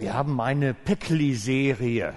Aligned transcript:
Wir 0.00 0.14
haben 0.14 0.40
eine 0.40 0.72
Päckli-Serie. 0.72 2.14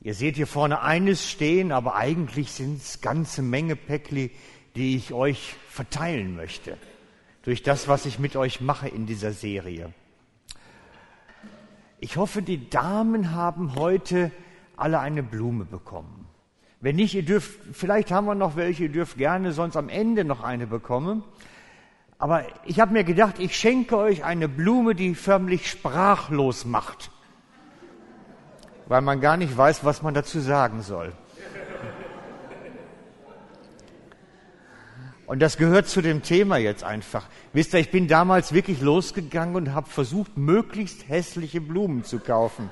Ihr 0.00 0.14
seht 0.14 0.36
hier 0.36 0.46
vorne 0.46 0.80
eines 0.80 1.30
stehen, 1.30 1.72
aber 1.72 1.94
eigentlich 1.94 2.52
sind 2.52 2.78
es 2.78 3.02
ganze 3.02 3.42
Menge 3.42 3.76
Päckli, 3.76 4.30
die 4.74 4.96
ich 4.96 5.12
euch 5.12 5.56
verteilen 5.68 6.36
möchte. 6.36 6.78
Durch 7.42 7.62
das, 7.62 7.86
was 7.86 8.06
ich 8.06 8.18
mit 8.18 8.34
euch 8.34 8.62
mache 8.62 8.88
in 8.88 9.04
dieser 9.04 9.32
Serie. 9.32 9.92
Ich 12.00 12.16
hoffe, 12.16 12.40
die 12.40 12.70
Damen 12.70 13.32
haben 13.32 13.74
heute 13.74 14.30
alle 14.74 15.00
eine 15.00 15.22
Blume 15.22 15.66
bekommen. 15.66 16.28
Wenn 16.80 16.96
nicht, 16.96 17.12
ihr 17.12 17.26
dürft, 17.26 17.60
vielleicht 17.72 18.10
haben 18.10 18.26
wir 18.26 18.34
noch 18.34 18.56
welche, 18.56 18.84
ihr 18.84 18.92
dürft 18.92 19.18
gerne 19.18 19.52
sonst 19.52 19.76
am 19.76 19.90
Ende 19.90 20.24
noch 20.24 20.42
eine 20.42 20.66
bekommen. 20.66 21.24
Aber 22.18 22.44
ich 22.64 22.80
habe 22.80 22.92
mir 22.92 23.04
gedacht, 23.04 23.38
ich 23.38 23.56
schenke 23.56 23.96
euch 23.96 24.24
eine 24.24 24.48
Blume, 24.48 24.96
die 24.96 25.14
förmlich 25.14 25.70
sprachlos 25.70 26.64
macht, 26.64 27.12
weil 28.86 29.02
man 29.02 29.20
gar 29.20 29.36
nicht 29.36 29.56
weiß, 29.56 29.84
was 29.84 30.02
man 30.02 30.14
dazu 30.14 30.40
sagen 30.40 30.82
soll. 30.82 31.12
Und 35.26 35.40
das 35.40 35.58
gehört 35.58 35.86
zu 35.86 36.00
dem 36.00 36.22
Thema 36.22 36.56
jetzt 36.56 36.82
einfach. 36.82 37.26
Wisst 37.52 37.74
ihr, 37.74 37.80
ich 37.80 37.90
bin 37.90 38.08
damals 38.08 38.54
wirklich 38.54 38.80
losgegangen 38.80 39.56
und 39.56 39.74
habe 39.74 39.88
versucht, 39.88 40.38
möglichst 40.38 41.06
hässliche 41.08 41.60
Blumen 41.60 42.02
zu 42.02 42.18
kaufen. 42.18 42.70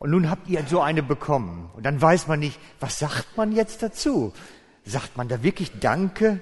Und 0.00 0.10
nun 0.10 0.28
habt 0.28 0.48
ihr 0.48 0.64
so 0.66 0.80
eine 0.80 1.04
bekommen. 1.04 1.70
Und 1.74 1.86
dann 1.86 2.02
weiß 2.02 2.26
man 2.26 2.40
nicht, 2.40 2.58
was 2.80 2.98
sagt 2.98 3.36
man 3.36 3.52
jetzt 3.52 3.84
dazu? 3.84 4.32
Sagt 4.84 5.16
man 5.16 5.28
da 5.28 5.42
wirklich 5.42 5.78
Danke, 5.80 6.40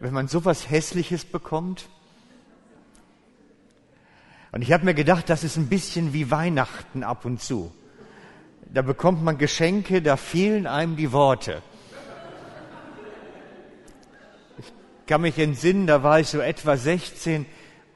wenn 0.00 0.12
man 0.12 0.28
sowas 0.28 0.68
Hässliches 0.70 1.24
bekommt? 1.24 1.88
Und 4.52 4.62
ich 4.62 4.72
habe 4.72 4.84
mir 4.84 4.94
gedacht, 4.94 5.28
das 5.30 5.42
ist 5.42 5.56
ein 5.56 5.68
bisschen 5.68 6.12
wie 6.12 6.30
Weihnachten 6.30 7.02
ab 7.02 7.24
und 7.24 7.40
zu. 7.40 7.72
Da 8.72 8.82
bekommt 8.82 9.22
man 9.22 9.38
Geschenke, 9.38 10.02
da 10.02 10.16
fehlen 10.16 10.66
einem 10.66 10.96
die 10.96 11.12
Worte. 11.12 11.62
Ich 14.58 14.72
kann 15.06 15.20
mich 15.20 15.38
entsinnen, 15.38 15.86
da 15.86 16.02
war 16.02 16.20
ich 16.20 16.28
so 16.28 16.38
etwa 16.38 16.76
16 16.76 17.46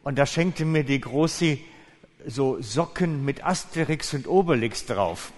und 0.02 0.18
da 0.18 0.26
schenkte 0.26 0.64
mir 0.64 0.84
die 0.84 1.00
Große 1.00 1.58
so 2.26 2.60
Socken 2.60 3.24
mit 3.24 3.44
Asterix 3.44 4.14
und 4.14 4.26
Obelix 4.26 4.84
drauf. 4.86 5.32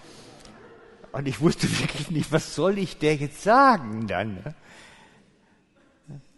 Und 1.13 1.27
ich 1.27 1.41
wusste 1.41 1.69
wirklich 1.81 2.11
nicht, 2.11 2.33
was 2.33 2.55
soll 2.55 2.79
ich 2.79 2.99
der 2.99 3.17
jetzt 3.17 3.43
sagen 3.43 4.07
dann. 4.07 4.35
Ne? 4.35 4.55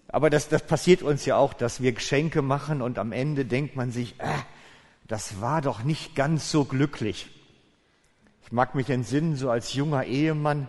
Aber 0.08 0.30
das, 0.30 0.48
das 0.48 0.62
passiert 0.62 1.02
uns 1.02 1.24
ja 1.24 1.36
auch, 1.36 1.54
dass 1.54 1.80
wir 1.80 1.92
Geschenke 1.92 2.42
machen 2.42 2.82
und 2.82 2.98
am 2.98 3.12
Ende 3.12 3.44
denkt 3.44 3.76
man 3.76 3.90
sich, 3.90 4.20
äh, 4.20 4.26
das 5.08 5.40
war 5.40 5.60
doch 5.60 5.82
nicht 5.82 6.14
ganz 6.14 6.50
so 6.50 6.64
glücklich. 6.64 7.30
Ich 8.44 8.52
mag 8.52 8.74
mich 8.74 8.90
entsinnen, 8.90 9.36
so 9.36 9.50
als 9.50 9.74
junger 9.74 10.04
Ehemann, 10.04 10.68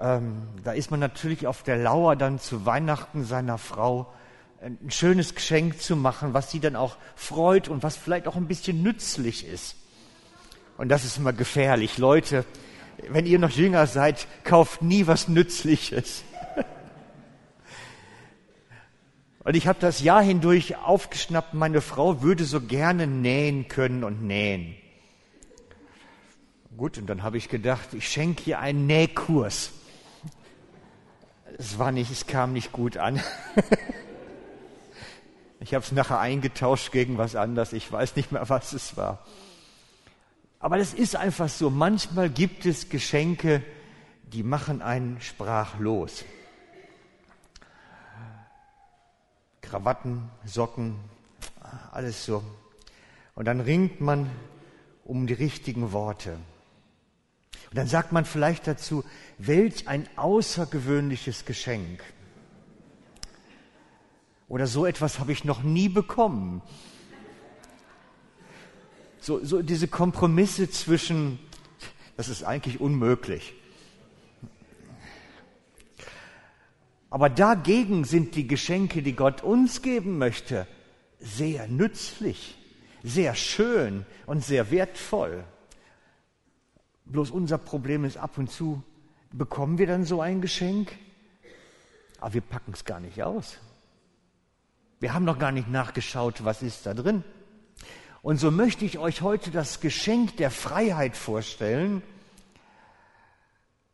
ähm, 0.00 0.42
da 0.64 0.72
ist 0.72 0.90
man 0.90 1.00
natürlich 1.00 1.46
auf 1.46 1.62
der 1.62 1.76
Lauer 1.76 2.16
dann 2.16 2.38
zu 2.38 2.66
Weihnachten 2.66 3.24
seiner 3.24 3.58
Frau 3.58 4.12
ein 4.60 4.90
schönes 4.90 5.36
Geschenk 5.36 5.80
zu 5.80 5.94
machen, 5.94 6.34
was 6.34 6.50
sie 6.50 6.58
dann 6.58 6.74
auch 6.74 6.96
freut 7.14 7.68
und 7.68 7.84
was 7.84 7.96
vielleicht 7.96 8.26
auch 8.26 8.36
ein 8.36 8.48
bisschen 8.48 8.82
nützlich 8.82 9.46
ist. 9.46 9.76
Und 10.76 10.88
das 10.88 11.04
ist 11.04 11.18
immer 11.18 11.32
gefährlich. 11.32 11.98
Leute, 11.98 12.44
wenn 13.08 13.26
ihr 13.26 13.38
noch 13.38 13.50
jünger 13.50 13.86
seid, 13.86 14.26
kauft 14.44 14.82
nie 14.82 15.06
was 15.06 15.28
Nützliches. 15.28 16.24
Und 19.44 19.54
ich 19.54 19.66
habe 19.66 19.78
das 19.80 20.02
Jahr 20.02 20.22
hindurch 20.22 20.76
aufgeschnappt, 20.76 21.54
meine 21.54 21.80
Frau 21.80 22.20
würde 22.20 22.44
so 22.44 22.60
gerne 22.60 23.06
nähen 23.06 23.68
können 23.68 24.04
und 24.04 24.22
nähen. 24.22 24.74
Gut, 26.76 26.98
und 26.98 27.06
dann 27.06 27.22
habe 27.22 27.38
ich 27.38 27.48
gedacht, 27.48 27.94
ich 27.94 28.08
schenke 28.08 28.50
ihr 28.50 28.58
einen 28.58 28.86
Nähkurs. 28.86 29.70
Es 31.56 31.78
war 31.78 31.92
nicht, 31.92 32.10
es 32.10 32.26
kam 32.26 32.52
nicht 32.52 32.72
gut 32.72 32.96
an. 32.96 33.22
Ich 35.60 35.74
habe 35.74 35.84
es 35.84 35.92
nachher 35.92 36.20
eingetauscht 36.20 36.92
gegen 36.92 37.18
was 37.18 37.34
anderes. 37.34 37.72
Ich 37.72 37.90
weiß 37.90 38.16
nicht 38.16 38.30
mehr, 38.30 38.48
was 38.48 38.72
es 38.72 38.96
war. 38.96 39.24
Aber 40.60 40.78
das 40.78 40.94
ist 40.94 41.16
einfach 41.16 41.48
so. 41.48 41.70
Manchmal 41.70 42.30
gibt 42.30 42.66
es 42.66 42.88
Geschenke, 42.88 43.62
die 44.24 44.42
machen 44.42 44.82
einen 44.82 45.20
sprachlos. 45.20 46.24
Krawatten, 49.60 50.28
Socken, 50.44 50.96
alles 51.92 52.24
so. 52.24 52.42
Und 53.34 53.44
dann 53.44 53.60
ringt 53.60 54.00
man 54.00 54.30
um 55.04 55.26
die 55.26 55.34
richtigen 55.34 55.92
Worte. 55.92 56.38
Und 57.70 57.76
dann 57.76 57.86
sagt 57.86 58.12
man 58.12 58.24
vielleicht 58.24 58.66
dazu, 58.66 59.04
welch 59.36 59.86
ein 59.88 60.08
außergewöhnliches 60.16 61.44
Geschenk. 61.44 62.02
Oder 64.48 64.66
so 64.66 64.86
etwas 64.86 65.18
habe 65.18 65.32
ich 65.32 65.44
noch 65.44 65.62
nie 65.62 65.88
bekommen. 65.90 66.62
So, 69.20 69.44
so 69.44 69.62
diese 69.62 69.88
Kompromisse 69.88 70.70
zwischen, 70.70 71.38
das 72.16 72.28
ist 72.28 72.44
eigentlich 72.44 72.80
unmöglich. 72.80 73.54
Aber 77.10 77.30
dagegen 77.30 78.04
sind 78.04 78.34
die 78.34 78.46
Geschenke, 78.46 79.02
die 79.02 79.14
Gott 79.14 79.42
uns 79.42 79.82
geben 79.82 80.18
möchte, 80.18 80.66
sehr 81.20 81.66
nützlich, 81.66 82.56
sehr 83.02 83.34
schön 83.34 84.04
und 84.26 84.44
sehr 84.44 84.70
wertvoll. 84.70 85.44
Bloß 87.06 87.30
unser 87.30 87.58
Problem 87.58 88.04
ist 88.04 88.18
ab 88.18 88.36
und 88.36 88.50
zu, 88.50 88.82
bekommen 89.32 89.78
wir 89.78 89.86
dann 89.86 90.04
so 90.04 90.20
ein 90.20 90.40
Geschenk, 90.42 90.96
aber 92.20 92.34
wir 92.34 92.40
packen 92.42 92.72
es 92.72 92.84
gar 92.84 93.00
nicht 93.00 93.22
aus. 93.22 93.58
Wir 95.00 95.14
haben 95.14 95.24
noch 95.24 95.38
gar 95.38 95.52
nicht 95.52 95.68
nachgeschaut, 95.68 96.44
was 96.44 96.62
ist 96.62 96.84
da 96.84 96.92
drin. 96.92 97.24
Und 98.22 98.38
so 98.38 98.50
möchte 98.50 98.84
ich 98.84 98.98
euch 98.98 99.22
heute 99.22 99.50
das 99.50 99.80
Geschenk 99.80 100.36
der 100.38 100.50
Freiheit 100.50 101.16
vorstellen 101.16 102.02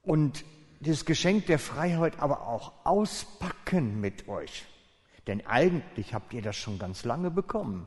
und 0.02 0.44
das 0.80 1.04
Geschenk 1.04 1.46
der 1.46 1.58
Freiheit 1.58 2.18
aber 2.20 2.46
auch 2.46 2.72
auspacken 2.84 4.00
mit 4.00 4.28
euch. 4.28 4.64
Denn 5.26 5.46
eigentlich 5.46 6.14
habt 6.14 6.32
ihr 6.34 6.42
das 6.42 6.56
schon 6.56 6.78
ganz 6.78 7.04
lange 7.04 7.30
bekommen. 7.30 7.86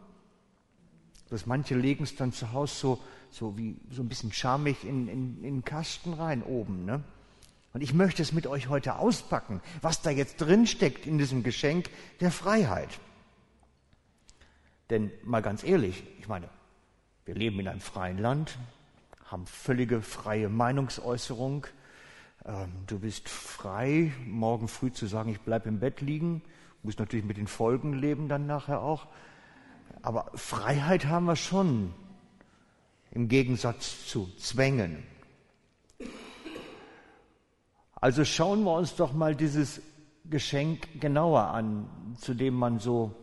Dass 1.29 1.45
manche 1.45 1.75
legen 1.75 2.03
es 2.03 2.15
dann 2.15 2.31
zu 2.31 2.53
Hause 2.53 2.73
so, 2.73 2.99
so 3.29 3.57
wie 3.57 3.75
so 3.91 4.01
ein 4.01 4.09
bisschen 4.09 4.31
schamig 4.31 4.83
in, 4.83 5.07
in, 5.07 5.37
in 5.37 5.43
den 5.43 5.65
Kasten 5.65 6.13
rein 6.13 6.41
oben. 6.41 6.85
Ne? 6.85 7.03
Und 7.73 7.81
ich 7.81 7.93
möchte 7.93 8.21
es 8.21 8.31
mit 8.31 8.47
euch 8.47 8.69
heute 8.69 8.97
auspacken, 8.97 9.61
was 9.81 10.01
da 10.01 10.09
jetzt 10.09 10.37
drin 10.37 10.65
steckt 10.65 11.05
in 11.05 11.17
diesem 11.17 11.43
Geschenk 11.43 11.89
der 12.21 12.31
Freiheit. 12.31 12.89
Denn 14.89 15.11
mal 15.23 15.41
ganz 15.41 15.63
ehrlich, 15.63 16.03
ich 16.19 16.27
meine, 16.27 16.49
wir 17.25 17.35
leben 17.35 17.59
in 17.59 17.67
einem 17.67 17.81
freien 17.81 18.17
Land, 18.17 18.57
haben 19.25 19.45
völlige 19.45 20.01
freie 20.01 20.47
Meinungsäußerung. 20.47 21.67
Ähm, 22.45 22.71
du 22.87 22.99
bist 22.99 23.27
frei, 23.27 24.13
morgen 24.25 24.67
früh 24.67 24.91
zu 24.91 25.07
sagen, 25.07 25.31
ich 25.31 25.41
bleibe 25.41 25.67
im 25.67 25.79
Bett 25.79 25.99
liegen. 26.01 26.41
Muss 26.83 26.97
natürlich 26.97 27.25
mit 27.25 27.37
den 27.37 27.47
Folgen 27.47 27.93
leben 27.93 28.29
dann 28.29 28.47
nachher 28.47 28.81
auch. 28.81 29.07
Aber 30.01 30.31
Freiheit 30.35 31.05
haben 31.05 31.25
wir 31.25 31.35
schon 31.35 31.93
im 33.11 33.27
Gegensatz 33.27 34.07
zu 34.07 34.29
Zwängen. 34.37 35.03
Also 37.95 38.23
schauen 38.23 38.63
wir 38.63 38.73
uns 38.73 38.95
doch 38.95 39.11
mal 39.11 39.35
dieses 39.35 39.81
Geschenk 40.29 41.01
genauer 41.01 41.47
an, 41.47 42.15
zu 42.19 42.33
dem 42.33 42.53
man 42.53 42.79
so 42.79 43.13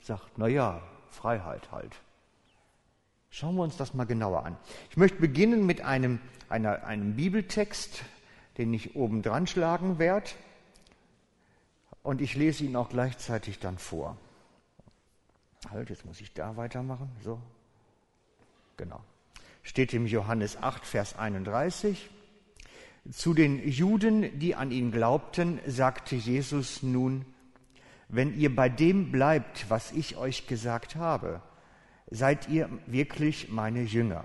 sagt, 0.00 0.36
na 0.36 0.48
ja, 0.48 0.82
Freiheit 1.14 1.72
halt. 1.72 1.96
Schauen 3.30 3.56
wir 3.56 3.62
uns 3.62 3.76
das 3.76 3.94
mal 3.94 4.04
genauer 4.04 4.44
an. 4.44 4.56
Ich 4.90 4.96
möchte 4.96 5.18
beginnen 5.18 5.66
mit 5.66 5.80
einem, 5.80 6.20
einer, 6.48 6.84
einem 6.84 7.16
Bibeltext, 7.16 8.04
den 8.58 8.72
ich 8.72 8.94
oben 8.94 9.22
dran 9.22 9.46
schlagen 9.46 9.98
werde. 9.98 10.30
Und 12.02 12.20
ich 12.20 12.34
lese 12.34 12.64
ihn 12.64 12.76
auch 12.76 12.90
gleichzeitig 12.90 13.58
dann 13.58 13.78
vor. 13.78 14.16
Halt, 15.70 15.90
jetzt 15.90 16.04
muss 16.04 16.20
ich 16.20 16.32
da 16.34 16.56
weitermachen. 16.56 17.10
So. 17.22 17.40
Genau. 18.76 19.00
Steht 19.62 19.94
im 19.94 20.06
Johannes 20.06 20.62
8, 20.62 20.84
Vers 20.84 21.18
31. 21.18 22.10
Zu 23.10 23.34
den 23.34 23.66
Juden, 23.68 24.38
die 24.38 24.54
an 24.54 24.70
ihn 24.70 24.92
glaubten, 24.92 25.58
sagte 25.66 26.14
Jesus 26.16 26.82
nun, 26.82 27.24
wenn 28.08 28.38
ihr 28.38 28.54
bei 28.54 28.68
dem 28.68 29.10
bleibt, 29.10 29.70
was 29.70 29.92
ich 29.92 30.16
euch 30.16 30.46
gesagt 30.46 30.96
habe, 30.96 31.40
seid 32.10 32.48
ihr 32.48 32.68
wirklich 32.86 33.50
meine 33.50 33.82
Jünger. 33.82 34.24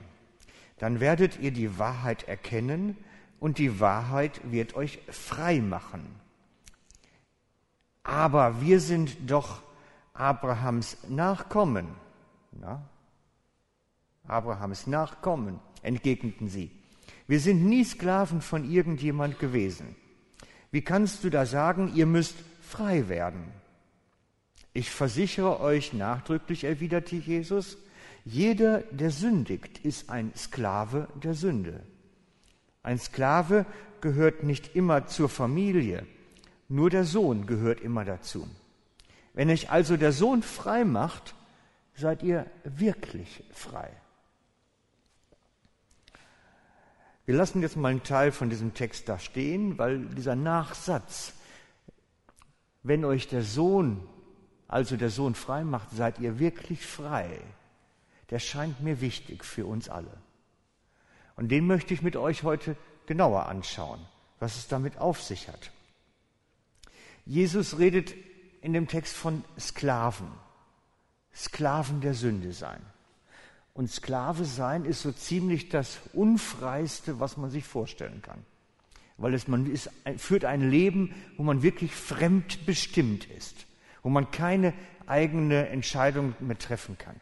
Dann 0.78 1.00
werdet 1.00 1.40
ihr 1.40 1.52
die 1.52 1.78
Wahrheit 1.78 2.28
erkennen 2.28 2.98
und 3.40 3.58
die 3.58 3.80
Wahrheit 3.80 4.42
wird 4.52 4.76
euch 4.76 5.00
frei 5.10 5.60
machen. 5.60 6.06
Aber 8.04 8.62
wir 8.62 8.80
sind 8.80 9.18
doch 9.30 9.62
Abrahams 10.14 10.98
Nachkommen. 11.08 11.88
Na? 12.52 12.88
Abrahams 14.28 14.88
Nachkommen, 14.88 15.60
entgegneten 15.82 16.50
sie. 16.50 16.72
Wir 17.28 17.40
sind 17.40 17.66
nie 17.66 17.84
Sklaven 17.84 18.42
von 18.42 18.70
irgendjemand 18.70 19.40
gewesen. 19.40 19.96
Wie 20.72 20.82
kannst 20.82 21.24
du 21.24 21.30
da 21.30 21.46
sagen, 21.46 21.92
ihr 21.96 22.06
müsst 22.06 22.36
frei 22.62 23.08
werden? 23.08 23.52
Ich 24.80 24.92
versichere 24.92 25.60
euch 25.60 25.92
nachdrücklich, 25.92 26.64
erwiderte 26.64 27.18
Jesus, 27.18 27.78
jeder, 28.24 28.80
der 28.92 29.12
sündigt, 29.12 29.80
ist 29.80 30.10
ein 30.10 30.32
Sklave 30.38 31.10
der 31.22 31.34
Sünde. 31.34 31.84
Ein 32.82 32.98
Sklave 32.98 33.66
gehört 34.00 34.44
nicht 34.44 34.78
immer 34.78 35.06
zur 35.06 35.28
Familie, 35.28 36.08
nur 36.70 36.90
der 36.90 37.04
Sohn 37.04 37.46
gehört 37.46 37.82
immer 37.82 38.06
dazu. 38.06 38.48
Wenn 39.34 39.50
euch 39.50 39.70
also 39.70 39.98
der 39.98 40.14
Sohn 40.14 40.44
frei 40.44 40.86
macht, 40.86 41.36
seid 41.94 42.24
ihr 42.24 42.46
wirklich 42.64 43.44
frei. 43.52 43.92
Wir 47.26 47.36
lassen 47.36 47.62
jetzt 47.62 47.76
mal 47.76 47.90
einen 47.90 48.04
Teil 48.04 48.32
von 48.32 48.50
diesem 48.50 48.74
Text 48.74 49.10
da 49.10 49.20
stehen, 49.20 49.78
weil 49.78 50.06
dieser 50.06 50.38
Nachsatz, 50.38 51.34
wenn 52.82 53.04
euch 53.04 53.28
der 53.28 53.44
Sohn, 53.44 54.08
also 54.70 54.96
der 54.96 55.10
Sohn 55.10 55.34
frei 55.34 55.64
macht, 55.64 55.90
seid 55.92 56.20
ihr 56.20 56.40
wirklich 56.40 56.86
frei, 56.86 57.42
der 58.30 58.40
scheint 58.40 58.80
mir 58.82 59.02
wichtig 59.02 59.44
für 59.44 59.66
uns 59.66 59.90
alle. 59.90 60.16
Und 61.36 61.50
den 61.50 61.66
möchte 61.66 61.94
ich 61.94 62.04
mit 62.04 62.16
euch 62.16 62.44
heute 62.44 62.78
genauer 63.08 63.48
anschauen, 63.48 64.00
was 64.40 64.58
es 64.58 64.68
damit 64.68 65.00
auf 65.00 65.22
sich 65.22 65.48
hat. 65.48 65.72
Jesus 67.26 67.80
redet 67.80 68.14
in 68.62 68.74
dem 68.74 68.88
Text 68.88 69.16
von 69.16 69.44
Sklaven, 69.60 70.28
Sklaven 71.34 72.02
der 72.02 72.14
Sünde 72.14 72.54
sein. 72.54 72.82
Und 73.74 73.90
Sklave 73.90 74.46
sein 74.46 74.86
ist 74.86 75.02
so 75.02 75.12
ziemlich 75.12 75.70
das 75.70 76.00
Unfreiste, 76.14 77.20
was 77.20 77.38
man 77.38 77.50
sich 77.50 77.66
vorstellen 77.66 78.22
kann. 78.22 78.46
Weil 79.18 79.34
es, 79.34 79.48
man 79.48 79.66
ist, 79.66 79.90
führt 80.18 80.46
ein 80.46 80.70
Leben, 80.70 81.16
wo 81.38 81.44
man 81.44 81.64
wirklich 81.64 81.96
fremdbestimmt 81.96 83.26
ist, 83.26 83.66
wo 84.04 84.10
man 84.10 84.32
keine 84.32 84.74
eigene 85.08 85.70
Entscheidung 85.70 86.36
mehr 86.40 86.58
treffen 86.58 86.98
kann. 86.98 87.20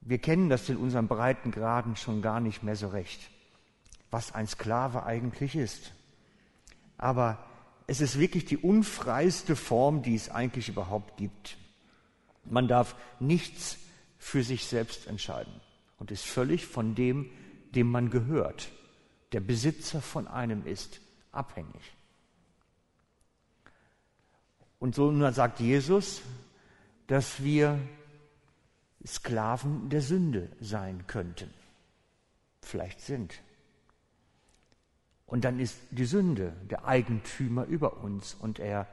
Wir 0.00 0.18
kennen 0.18 0.48
das 0.48 0.68
in 0.68 0.76
unseren 0.76 1.08
Breitengraden 1.08 1.96
schon 1.96 2.22
gar 2.22 2.40
nicht 2.40 2.62
mehr 2.62 2.76
so 2.76 2.88
recht, 2.88 3.30
was 4.10 4.34
ein 4.34 4.46
Sklave 4.46 5.04
eigentlich 5.04 5.54
ist. 5.54 5.92
Aber 6.96 7.44
es 7.86 8.00
ist 8.00 8.18
wirklich 8.18 8.44
die 8.44 8.56
unfreiste 8.56 9.56
Form, 9.56 10.02
die 10.02 10.14
es 10.14 10.30
eigentlich 10.30 10.68
überhaupt 10.68 11.16
gibt. 11.16 11.56
Man 12.44 12.68
darf 12.68 12.94
nichts 13.20 13.78
für 14.18 14.42
sich 14.42 14.66
selbst 14.66 15.06
entscheiden 15.06 15.60
und 15.98 16.10
ist 16.10 16.24
völlig 16.24 16.66
von 16.66 16.94
dem, 16.94 17.30
dem 17.74 17.90
man 17.90 18.10
gehört, 18.10 18.70
der 19.32 19.40
Besitzer 19.40 20.00
von 20.00 20.26
einem 20.26 20.66
ist, 20.66 21.00
abhängig. 21.32 21.97
Und 24.78 24.94
so 24.94 25.30
sagt 25.30 25.60
Jesus, 25.60 26.22
dass 27.06 27.42
wir 27.42 27.78
Sklaven 29.06 29.88
der 29.88 30.02
Sünde 30.02 30.50
sein 30.60 31.06
könnten, 31.06 31.50
vielleicht 32.62 33.00
sind. 33.00 33.40
Und 35.26 35.44
dann 35.44 35.60
ist 35.60 35.78
die 35.90 36.04
Sünde 36.04 36.54
der 36.70 36.86
Eigentümer 36.86 37.64
über 37.64 37.98
uns 37.98 38.34
und 38.34 38.58
er 38.58 38.86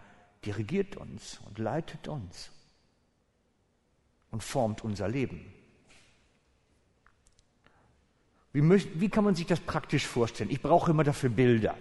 dirigiert 0.44 0.98
uns 0.98 1.40
und 1.46 1.60
leitet 1.60 2.08
uns 2.08 2.52
und 4.32 4.44
formt 4.44 4.84
unser 4.84 5.08
Leben. 5.08 5.46
Wie, 8.52 8.62
wie, 9.00 9.10
kann 9.10 9.24
man 9.24 9.36
sich 9.36 9.48
das 9.48 9.60
praktisch 9.60 10.06
vorstellen? 10.06 10.50
Ich 10.50 10.62
brauche 10.62 10.92
immer 10.92 11.04
dafür 11.04 11.30
Bilder. 11.30 11.76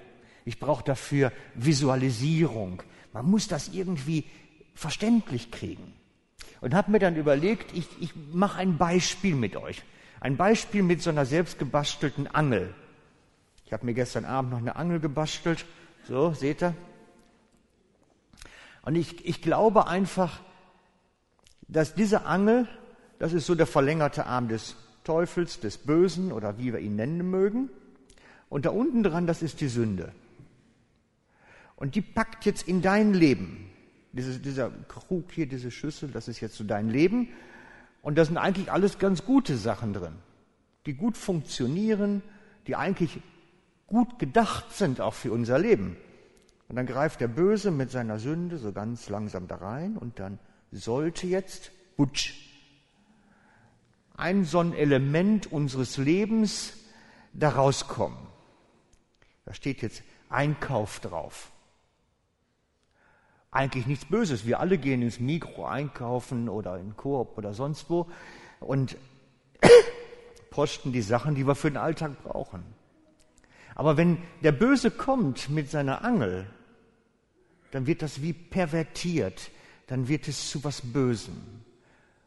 Ich 0.45 0.59
brauche 0.59 0.83
dafür 0.83 1.33
Visualisierung. 1.55 2.83
Man 3.14 3.31
muss 3.31 3.46
das 3.46 3.69
irgendwie 3.69 4.25
verständlich 4.75 5.52
kriegen. 5.52 5.94
Und 6.61 6.75
habe 6.75 6.90
mir 6.90 6.99
dann 6.99 7.16
überlegt, 7.16 7.72
ich, 7.72 7.87
ich 8.00 8.12
mache 8.32 8.58
ein 8.58 8.76
Beispiel 8.76 9.37
mit 9.37 9.56
euch. 9.56 9.82
Ein 10.20 10.37
Beispiel 10.37 10.82
mit 10.82 11.00
so 11.00 11.11
einer 11.11 11.25
selbstgebastelten 11.25 12.26
Angel. 12.26 12.75
Ich 13.66 13.72
habe 13.72 13.87
mir 13.87 13.94
gestern 13.94 14.25
Abend 14.25 14.50
noch 14.50 14.58
eine 14.58 14.75
Angel 14.75 14.99
gebastelt. 14.99 15.64
So, 16.08 16.32
seht 16.32 16.62
ihr? 16.62 16.75
Und 18.82 18.96
ich, 18.96 19.25
ich 19.25 19.40
glaube 19.40 19.87
einfach, 19.87 20.40
dass 21.69 21.94
diese 21.94 22.26
Angel, 22.26 22.67
das 23.20 23.32
ist 23.32 23.46
so 23.46 23.55
der 23.55 23.67
verlängerte 23.67 24.26
Arm 24.26 24.49
des 24.49 24.75
Teufels, 25.05 25.60
des 25.60 25.78
Bösen 25.78 26.32
oder 26.32 26.58
wie 26.58 26.72
wir 26.72 26.81
ihn 26.81 26.96
nennen 26.96 27.31
mögen. 27.31 27.70
Und 28.49 28.67
da 28.67 28.70
unten 28.70 29.05
dran, 29.05 29.26
das 29.26 29.40
ist 29.40 29.60
die 29.60 29.69
Sünde. 29.69 30.12
Und 31.84 31.94
die 31.96 32.00
packt 32.00 32.46
jetzt 32.46 32.66
in 32.66 32.81
dein 32.81 33.12
Leben. 33.12 33.70
Diese, 34.12 34.38
dieser 34.38 34.70
Krug 34.88 35.31
hier, 35.31 35.44
diese 35.44 35.70
Schüssel, 35.70 36.10
das 36.10 36.28
ist 36.28 36.40
jetzt 36.40 36.56
so 36.56 36.64
dein 36.64 36.88
Leben. 36.88 37.28
Und 38.00 38.16
da 38.16 38.25
sind 38.25 38.38
eigentlich 38.38 38.72
alles 38.72 38.98
ganz 38.98 39.26
gute 39.26 39.58
Sachen 39.58 39.92
drin, 39.92 40.14
die 40.86 40.94
gut 40.94 41.19
funktionieren, 41.19 42.22
die 42.66 42.75
eigentlich 42.75 43.20
gut 43.86 44.19
gedacht 44.19 44.72
sind 44.72 45.02
auch 45.02 45.12
für 45.12 45.31
unser 45.31 45.58
Leben. 45.58 45.98
Und 46.69 46.76
dann 46.76 46.86
greift 46.86 47.20
der 47.20 47.28
Böse 47.28 47.70
mit 47.70 47.90
seiner 47.90 48.19
Sünde 48.19 48.56
so 48.56 48.72
ganz 48.72 49.10
langsam 49.10 49.46
da 49.46 49.56
rein 49.56 49.98
und 49.98 50.19
dann 50.19 50.38
sollte 50.72 51.26
jetzt, 51.26 51.70
butsch, 51.98 52.32
ein 54.16 54.46
so 54.46 54.60
ein 54.60 54.72
Element 54.72 55.52
unseres 55.52 55.98
Lebens 55.98 56.78
da 57.34 57.50
rauskommen. 57.50 58.26
Da 59.44 59.52
steht 59.52 59.82
jetzt 59.82 60.02
Einkauf 60.31 61.00
drauf. 61.00 61.50
Eigentlich 63.55 63.87
nichts 63.87 64.05
Böses. 64.06 64.47
Wir 64.47 64.59
alle 64.59 64.79
gehen 64.79 65.01
ins 65.01 65.21
Mikro 65.21 65.65
einkaufen 65.65 66.49
oder 66.49 66.77
in 66.77 66.97
Koop 66.97 67.39
oder 67.39 67.55
sonst 67.55 67.89
wo 67.89 68.11
und 68.59 68.97
posten 70.51 70.93
die 70.93 71.03
Sachen, 71.03 71.37
die 71.37 71.47
wir 71.47 71.55
für 71.55 71.71
den 71.71 71.77
Alltag 71.77 72.21
brauchen. 72.25 72.65
Aber 73.77 73.97
wenn 73.97 74.19
der 74.43 74.51
Böse 74.51 74.91
kommt 74.91 75.51
mit 75.51 75.71
seiner 75.71 76.05
Angel, 76.05 76.47
dann 77.71 77.87
wird 77.87 78.03
das 78.03 78.23
wie 78.23 78.33
pervertiert, 78.33 79.53
dann 79.87 80.09
wird 80.09 80.27
es 80.27 80.51
zu 80.51 80.65
was 80.65 80.81
Bösem. 80.81 81.41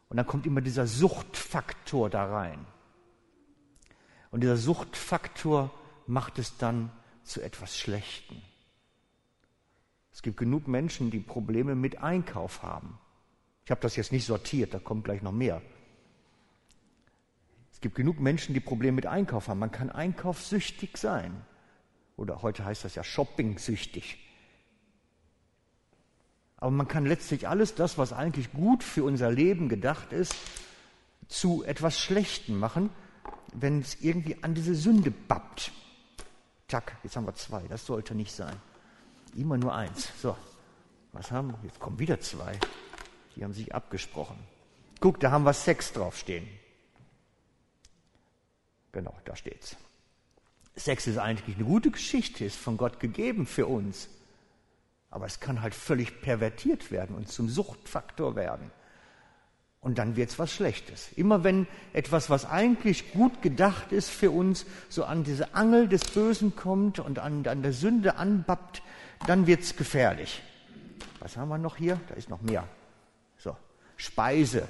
Und 0.08 0.16
dann 0.16 0.26
kommt 0.26 0.46
immer 0.46 0.62
dieser 0.62 0.86
Suchtfaktor 0.86 2.08
da 2.08 2.24
rein. 2.24 2.64
Und 4.30 4.40
dieser 4.40 4.56
Suchtfaktor 4.56 5.70
macht 6.06 6.38
es 6.38 6.56
dann 6.56 6.90
zu 7.22 7.42
etwas 7.42 7.76
Schlechten. 7.76 8.40
Es 10.18 10.22
gibt 10.22 10.36
genug 10.36 10.66
Menschen, 10.66 11.12
die 11.12 11.20
Probleme 11.20 11.76
mit 11.76 12.02
Einkauf 12.02 12.64
haben. 12.64 12.98
Ich 13.64 13.70
habe 13.70 13.80
das 13.80 13.94
jetzt 13.94 14.10
nicht 14.10 14.26
sortiert, 14.26 14.74
da 14.74 14.80
kommt 14.80 15.04
gleich 15.04 15.22
noch 15.22 15.30
mehr. 15.30 15.62
Es 17.70 17.80
gibt 17.80 17.94
genug 17.94 18.18
Menschen, 18.18 18.52
die 18.52 18.58
Probleme 18.58 18.96
mit 18.96 19.06
Einkauf 19.06 19.46
haben. 19.46 19.60
Man 19.60 19.70
kann 19.70 19.90
einkaufssüchtig 19.90 20.96
sein. 20.96 21.40
Oder 22.16 22.42
heute 22.42 22.64
heißt 22.64 22.84
das 22.84 22.96
ja 22.96 23.04
shopping-süchtig. 23.04 24.18
Aber 26.56 26.72
man 26.72 26.88
kann 26.88 27.06
letztlich 27.06 27.46
alles 27.46 27.76
das, 27.76 27.96
was 27.96 28.12
eigentlich 28.12 28.52
gut 28.52 28.82
für 28.82 29.04
unser 29.04 29.30
Leben 29.30 29.68
gedacht 29.68 30.12
ist, 30.12 30.34
zu 31.28 31.62
etwas 31.62 31.96
Schlechtem 31.96 32.58
machen, 32.58 32.90
wenn 33.54 33.78
es 33.78 34.00
irgendwie 34.00 34.42
an 34.42 34.54
diese 34.54 34.74
Sünde 34.74 35.12
babbt. 35.12 35.70
Tack, 36.66 36.96
jetzt 37.04 37.14
haben 37.14 37.26
wir 37.26 37.34
zwei, 37.34 37.62
das 37.68 37.86
sollte 37.86 38.16
nicht 38.16 38.32
sein. 38.32 38.56
Immer 39.36 39.58
nur 39.58 39.74
eins. 39.74 40.08
So, 40.20 40.36
was 41.12 41.30
haben 41.30 41.48
wir? 41.48 41.58
Jetzt 41.64 41.80
kommen 41.80 41.98
wieder 41.98 42.20
zwei. 42.20 42.58
Die 43.36 43.44
haben 43.44 43.52
sich 43.52 43.74
abgesprochen. 43.74 44.38
Guck, 45.00 45.20
da 45.20 45.30
haben 45.30 45.44
wir 45.44 45.52
Sex 45.52 45.92
draufstehen. 45.92 46.48
Genau, 48.92 49.14
da 49.24 49.36
steht's. 49.36 49.76
Sex 50.74 51.06
ist 51.06 51.18
eigentlich 51.18 51.56
eine 51.56 51.66
gute 51.66 51.90
Geschichte, 51.90 52.44
ist 52.44 52.56
von 52.56 52.76
Gott 52.76 53.00
gegeben 53.00 53.46
für 53.46 53.66
uns. 53.66 54.08
Aber 55.10 55.26
es 55.26 55.40
kann 55.40 55.62
halt 55.62 55.74
völlig 55.74 56.20
pervertiert 56.20 56.90
werden 56.90 57.16
und 57.16 57.28
zum 57.28 57.48
Suchtfaktor 57.48 58.36
werden. 58.36 58.70
Und 59.80 59.98
dann 59.98 60.16
wird's 60.16 60.38
was 60.38 60.52
Schlechtes. 60.52 61.12
Immer 61.12 61.44
wenn 61.44 61.66
etwas, 61.92 62.30
was 62.30 62.44
eigentlich 62.44 63.12
gut 63.12 63.42
gedacht 63.42 63.92
ist 63.92 64.10
für 64.10 64.30
uns, 64.30 64.66
so 64.88 65.04
an 65.04 65.22
diese 65.24 65.54
Angel 65.54 65.88
des 65.88 66.04
Bösen 66.04 66.56
kommt 66.56 66.98
und 66.98 67.18
an, 67.20 67.46
an 67.46 67.62
der 67.62 67.72
Sünde 67.72 68.16
anbappt, 68.16 68.82
dann 69.26 69.46
wird's 69.46 69.76
gefährlich. 69.76 70.42
Was 71.20 71.36
haben 71.36 71.48
wir 71.48 71.58
noch 71.58 71.76
hier? 71.76 72.00
Da 72.08 72.14
ist 72.14 72.30
noch 72.30 72.40
mehr. 72.42 72.66
So, 73.38 73.56
Speise. 73.96 74.60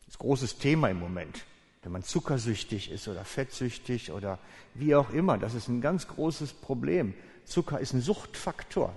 Das 0.00 0.14
ist 0.14 0.18
großes 0.18 0.58
Thema 0.58 0.88
im 0.88 0.98
Moment 0.98 1.44
wenn 1.82 1.92
man 1.92 2.02
zuckersüchtig 2.02 2.90
ist 2.90 3.08
oder 3.08 3.24
fettsüchtig 3.24 4.12
oder 4.12 4.38
wie 4.74 4.94
auch 4.94 5.10
immer. 5.10 5.38
Das 5.38 5.54
ist 5.54 5.68
ein 5.68 5.80
ganz 5.80 6.08
großes 6.08 6.52
Problem. 6.52 7.14
Zucker 7.44 7.80
ist 7.80 7.94
ein 7.94 8.02
Suchtfaktor. 8.02 8.94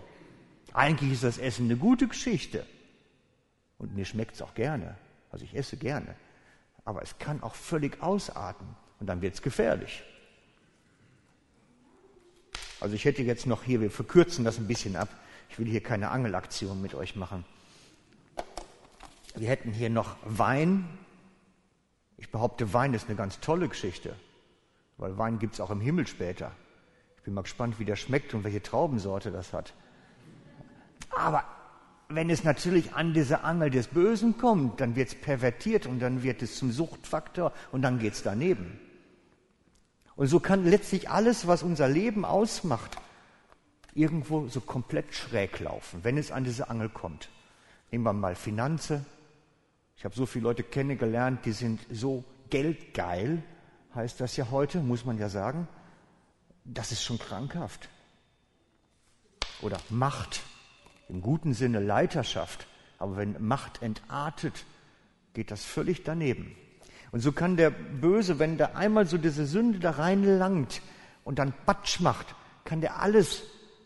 Eigentlich 0.74 1.14
ist 1.14 1.24
das 1.24 1.38
Essen 1.38 1.66
eine 1.66 1.78
gute 1.78 2.08
Geschichte. 2.08 2.66
Und 3.78 3.96
mir 3.96 4.06
schmeckt 4.06 4.36
es 4.36 4.42
auch 4.42 4.54
gerne. 4.54 4.96
Also 5.32 5.46
ich 5.46 5.56
esse 5.56 5.78
gerne. 5.78 6.16
Aber 6.84 7.02
es 7.02 7.18
kann 7.20 7.42
auch 7.42 7.56
völlig 7.56 8.02
ausarten. 8.02 8.68
Und 9.00 9.08
dann 9.08 9.22
wird 9.22 9.36
es 9.36 9.42
gefährlich. 9.42 10.04
Also 12.84 12.96
ich 12.96 13.06
hätte 13.06 13.22
jetzt 13.22 13.48
noch 13.48 13.64
hier, 13.64 13.80
wir 13.80 13.90
verkürzen 13.90 14.44
das 14.44 14.58
ein 14.58 14.68
bisschen 14.68 14.98
ab. 14.98 15.08
Ich 15.50 15.58
will 15.58 15.68
hier 15.68 15.82
keine 15.82 16.12
Angelaktion 16.12 16.82
mit 16.82 16.94
euch 16.94 17.16
machen. 17.16 17.46
Wir 19.36 19.48
hätten 19.48 19.72
hier 19.72 19.90
noch 19.90 20.18
Wein. 20.26 20.84
Ich 22.18 22.30
behaupte, 22.30 22.74
Wein 22.74 22.94
ist 22.94 23.08
eine 23.08 23.16
ganz 23.16 23.40
tolle 23.40 23.70
Geschichte, 23.70 24.14
weil 24.98 25.18
Wein 25.18 25.40
gibt 25.40 25.54
es 25.54 25.62
auch 25.62 25.70
im 25.70 25.80
Himmel 25.80 26.08
später. 26.08 26.52
Ich 27.16 27.24
bin 27.24 27.34
mal 27.34 27.44
gespannt, 27.44 27.80
wie 27.80 27.86
der 27.86 27.96
schmeckt 27.96 28.34
und 28.34 28.44
welche 28.44 28.62
Traubensorte 28.62 29.32
das 29.32 29.54
hat. 29.54 29.74
Aber 31.12 31.46
wenn 32.10 32.30
es 32.30 32.44
natürlich 32.44 32.96
an 32.96 33.14
diese 33.14 33.46
Angel 33.46 33.70
des 33.70 33.88
Bösen 33.88 34.38
kommt, 34.38 34.82
dann 34.82 34.98
wird 34.98 35.08
es 35.08 35.16
pervertiert 35.16 35.86
und 35.86 36.00
dann 36.00 36.22
wird 36.22 36.42
es 36.42 36.58
zum 36.58 36.74
Suchtfaktor 36.74 37.54
und 37.72 37.82
dann 37.82 37.98
geht 37.98 38.16
es 38.16 38.24
daneben. 38.24 38.78
Und 40.16 40.28
so 40.28 40.40
kann 40.40 40.66
letztlich 40.66 41.10
alles, 41.10 41.48
was 41.48 41.64
unser 41.64 41.88
Leben 41.88 42.26
ausmacht, 42.26 42.98
irgendwo 43.94 44.48
so 44.48 44.62
komplett 44.62 45.14
schräg 45.14 45.60
laufen, 45.60 46.04
wenn 46.04 46.18
es 46.18 46.32
an 46.32 46.44
diese 46.44 46.70
Angel 46.70 46.90
kommt. 46.90 47.30
Nehmen 47.92 48.04
wir 48.04 48.14
mal 48.14 48.36
Finanzen. 48.36 49.06
Ich 49.98 50.06
habe 50.06 50.16
so 50.16 50.26
viele 50.26 50.44
Leute 50.44 50.64
kennengelernt, 50.64 51.46
die 51.46 51.52
sind 51.52 51.80
so 51.92 52.24
geldgeil, 52.50 53.44
heißt 53.96 54.20
das 54.20 54.36
ja 54.38 54.50
heute, 54.52 54.80
muss 54.80 55.06
man 55.06 55.18
ja 55.18 55.30
sagen. 55.30 55.68
Das 56.66 56.92
ist 56.92 57.04
schon 57.04 57.20
krankhaft. 57.20 57.90
Oder 59.62 59.80
Macht, 59.90 60.42
im 61.10 61.22
guten 61.22 61.54
Sinne 61.54 61.80
Leiterschaft. 61.80 62.68
Aber 62.98 63.18
wenn 63.18 63.46
Macht 63.46 63.82
entartet, 63.82 64.66
geht 65.34 65.52
das 65.52 65.64
völlig 65.64 66.04
daneben. 66.04 66.56
Und 67.14 67.20
so 67.20 67.32
kann 67.32 67.58
der 67.58 67.70
Böse, 67.70 68.40
wenn 68.40 68.58
der 68.58 68.76
einmal 68.76 69.06
so 69.06 69.20
diese 69.20 69.46
Sünde 69.46 69.78
da 69.78 69.92
reinlangt 69.92 70.82
und 71.24 71.38
dann 71.38 71.54
Batsch 71.68 72.00
macht, 72.00 72.34
kann 72.66 72.82
der 72.82 73.00
alles 73.04 73.44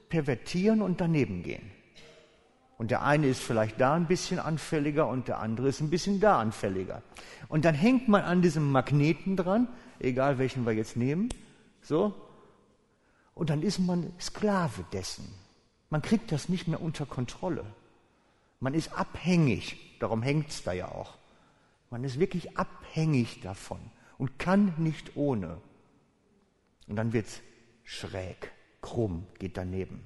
pervertieren 0.08 0.82
und 0.82 1.02
daneben 1.02 1.44
gehen. 1.44 1.70
Und 2.78 2.90
der 2.90 3.04
eine 3.04 3.28
ist 3.28 3.42
vielleicht 3.42 3.82
da 3.82 3.96
ein 3.96 4.08
bisschen 4.08 4.40
anfälliger 4.40 5.10
und 5.10 5.28
der 5.28 5.40
andere 5.40 5.68
ist 5.68 5.82
ein 5.82 5.90
bisschen 5.90 6.22
da 6.22 6.40
anfälliger. 6.40 7.04
Und 7.50 7.66
dann 7.66 7.76
hängt 7.76 8.08
man 8.08 8.22
an 8.22 8.42
diesem 8.42 8.72
Magneten 8.72 9.36
dran, 9.36 9.68
egal 10.00 10.38
welchen 10.38 10.66
wir 10.66 10.72
jetzt 10.72 10.96
nehmen, 10.96 11.28
so, 11.82 12.16
und 13.34 13.50
dann 13.50 13.62
ist 13.62 13.80
man 13.80 14.14
Sklave 14.22 14.86
dessen. 14.94 15.28
Man 15.90 16.02
kriegt 16.02 16.32
das 16.32 16.48
nicht 16.48 16.70
mehr 16.70 16.82
unter 16.82 17.06
Kontrolle. 17.06 17.66
Man 18.62 18.74
ist 18.74 18.98
abhängig, 18.98 19.98
darum 20.00 20.24
hängt 20.24 20.48
es 20.48 20.64
da 20.64 20.72
ja 20.72 20.88
auch. 20.88 21.18
Man 21.90 22.04
ist 22.04 22.20
wirklich 22.20 22.58
abhängig 22.58 23.42
davon 23.42 23.80
und 24.18 24.40
kann 24.40 24.74
nicht 24.78 25.16
ohne. 25.16 25.62
Und 26.88 26.96
dann 26.96 27.14
wird 27.14 27.28
es 27.28 27.42
schräg, 27.84 28.52
krumm, 28.82 29.26
geht 29.40 29.58
daneben. 29.58 30.04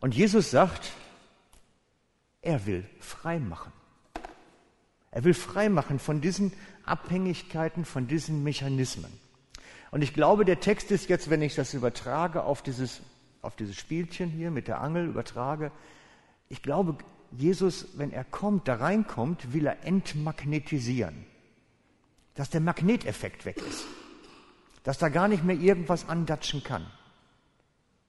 Und 0.00 0.14
Jesus 0.14 0.50
sagt, 0.50 0.92
er 2.40 2.66
will 2.66 2.84
frei 2.98 3.38
machen. 3.38 3.72
Er 5.12 5.24
will 5.24 5.34
frei 5.34 5.68
machen 5.68 5.98
von 5.98 6.20
diesen 6.20 6.52
Abhängigkeiten, 6.84 7.84
von 7.84 8.08
diesen 8.08 8.42
Mechanismen. 8.42 9.12
Und 9.90 10.02
ich 10.02 10.14
glaube, 10.14 10.44
der 10.44 10.58
Text 10.58 10.90
ist 10.90 11.08
jetzt, 11.08 11.30
wenn 11.30 11.42
ich 11.42 11.54
das 11.54 11.74
übertrage 11.74 12.44
auf 12.44 12.62
dieses, 12.62 13.02
auf 13.42 13.54
dieses 13.54 13.76
Spielchen 13.76 14.30
hier 14.30 14.50
mit 14.50 14.66
der 14.66 14.80
Angel 14.80 15.06
übertrage, 15.06 15.70
ich 16.48 16.62
glaube, 16.62 16.96
Jesus, 17.32 17.86
wenn 17.94 18.12
er 18.12 18.24
kommt, 18.24 18.68
da 18.68 18.74
reinkommt, 18.74 19.52
will 19.52 19.66
er 19.66 19.84
entmagnetisieren. 19.84 21.26
Dass 22.34 22.50
der 22.50 22.60
Magneteffekt 22.60 23.44
weg 23.44 23.58
ist. 23.58 23.84
Dass 24.82 24.98
da 24.98 25.08
gar 25.08 25.28
nicht 25.28 25.44
mehr 25.44 25.56
irgendwas 25.56 26.08
andatschen 26.08 26.62
kann. 26.62 26.86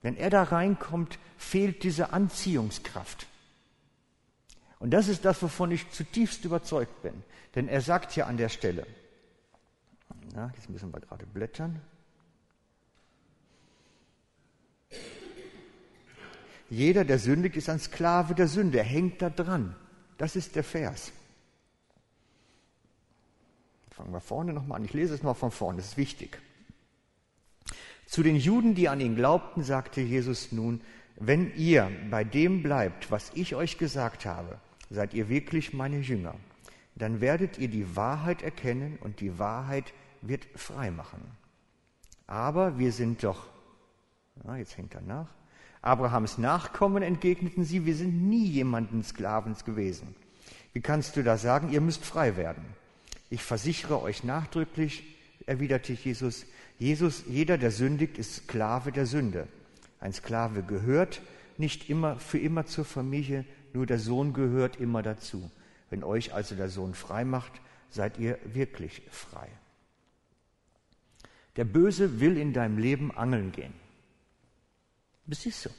Wenn 0.02 0.18
er 0.18 0.30
da 0.30 0.44
reinkommt, 0.44 1.20
fehlt 1.38 1.84
diese 1.84 2.12
Anziehungskraft. 2.12 3.28
Und 4.80 4.92
das 4.92 5.08
ist 5.08 5.24
das, 5.24 5.42
wovon 5.42 5.72
ich 5.72 5.90
zutiefst 5.92 6.44
überzeugt 6.44 7.02
bin. 7.02 7.24
Denn 7.56 7.70
er 7.70 7.80
sagt 7.80 8.16
ja 8.16 8.26
an 8.26 8.36
der 8.36 8.50
Stelle, 8.50 8.86
na, 10.34 10.52
jetzt 10.56 10.70
müssen 10.70 10.94
wir 10.94 11.00
gerade 11.00 11.26
blättern. 11.26 11.82
Jeder, 16.74 17.06
der 17.06 17.20
sündigt, 17.20 17.56
ist 17.56 17.70
ein 17.70 17.78
Sklave 17.78 18.34
der 18.34 18.48
Sünde. 18.48 18.80
Er 18.80 18.84
hängt 18.84 19.22
da 19.22 19.30
dran. 19.30 19.76
Das 20.18 20.36
ist 20.36 20.56
der 20.56 20.64
Vers. 20.64 21.12
Fangen 23.92 24.12
wir 24.12 24.20
vorne 24.20 24.54
nochmal 24.54 24.80
an. 24.80 24.86
Ich 24.86 24.94
lese 24.94 25.14
es 25.14 25.22
noch 25.22 25.38
von 25.38 25.52
vorne. 25.52 25.78
Das 25.78 25.90
ist 25.90 25.98
wichtig. 25.98 26.42
Zu 28.08 28.24
den 28.24 28.36
Juden, 28.36 28.74
die 28.74 28.90
an 28.90 29.02
ihn 29.02 29.16
glaubten, 29.16 29.62
sagte 29.62 30.02
Jesus 30.02 30.52
nun, 30.52 30.82
wenn 31.16 31.56
ihr 31.56 31.92
bei 32.10 32.24
dem 32.24 32.64
bleibt, 32.64 33.12
was 33.12 33.32
ich 33.36 33.54
euch 33.54 33.78
gesagt 33.78 34.26
habe, 34.26 34.60
seid 34.90 35.14
ihr 35.14 35.30
wirklich 35.30 35.74
meine 35.74 36.00
Jünger. 36.00 36.34
Dann 36.96 37.22
werdet 37.22 37.60
ihr 37.60 37.68
die 37.68 37.96
Wahrheit 37.96 38.42
erkennen 38.42 38.98
und 39.00 39.20
die 39.20 39.38
Wahrheit 39.38 39.94
wird 40.24 40.48
frei 40.56 40.90
machen. 40.90 41.22
Aber 42.26 42.80
wir 42.80 42.92
sind 42.92 43.24
doch, 43.24 43.46
ja, 44.44 44.56
jetzt 44.56 44.76
hängt 44.76 44.96
er 44.96 45.02
nach, 45.02 45.30
Abrahams 45.84 46.38
Nachkommen 46.38 47.04
entgegneten 47.04 47.66
sie, 47.66 47.86
wir 47.86 47.96
sind 47.96 48.30
nie 48.30 48.46
jemanden 48.46 49.04
Sklavens 49.04 49.66
gewesen. 49.66 50.16
Wie 50.72 50.80
kannst 50.80 51.18
du 51.18 51.24
da 51.24 51.38
sagen, 51.38 51.72
ihr 51.72 51.82
müsst 51.82 52.06
frei 52.06 52.38
werden? 52.38 52.64
Ich 53.30 53.44
versichere 53.44 54.02
euch 54.02 54.24
nachdrücklich, 54.24 55.04
erwiderte 55.46 55.92
Jesus, 55.92 56.46
Jesus, 56.80 57.26
jeder, 57.28 57.58
der 57.58 57.72
sündigt, 57.72 58.18
ist 58.18 58.48
Sklave 58.48 58.94
der 58.94 59.06
Sünde. 59.06 59.48
Ein 60.00 60.14
Sklave 60.14 60.64
gehört 60.64 61.22
nicht 61.58 61.90
immer 61.90 62.18
für 62.18 62.40
immer 62.40 62.66
zur 62.66 62.86
Familie, 62.86 63.44
nur 63.74 63.86
der 63.86 64.00
Sohn 64.00 64.32
gehört 64.32 64.78
immer 64.78 65.04
dazu. 65.04 65.52
Wenn 65.90 66.04
euch 66.04 66.34
also 66.34 66.56
der 66.56 66.70
Sohn 66.70 66.94
frei 66.94 67.26
macht, 67.26 67.52
seid 67.90 68.18
ihr 68.20 68.40
wirklich 68.46 69.02
frei. 69.12 69.50
Der 71.58 71.66
Böse 71.66 72.22
will 72.22 72.38
in 72.38 72.54
deinem 72.54 72.78
Leben 72.78 73.16
angeln 73.16 73.52
gehen. 73.52 73.83
Das 75.26 75.46
ist 75.46 75.62
so. 75.62 75.70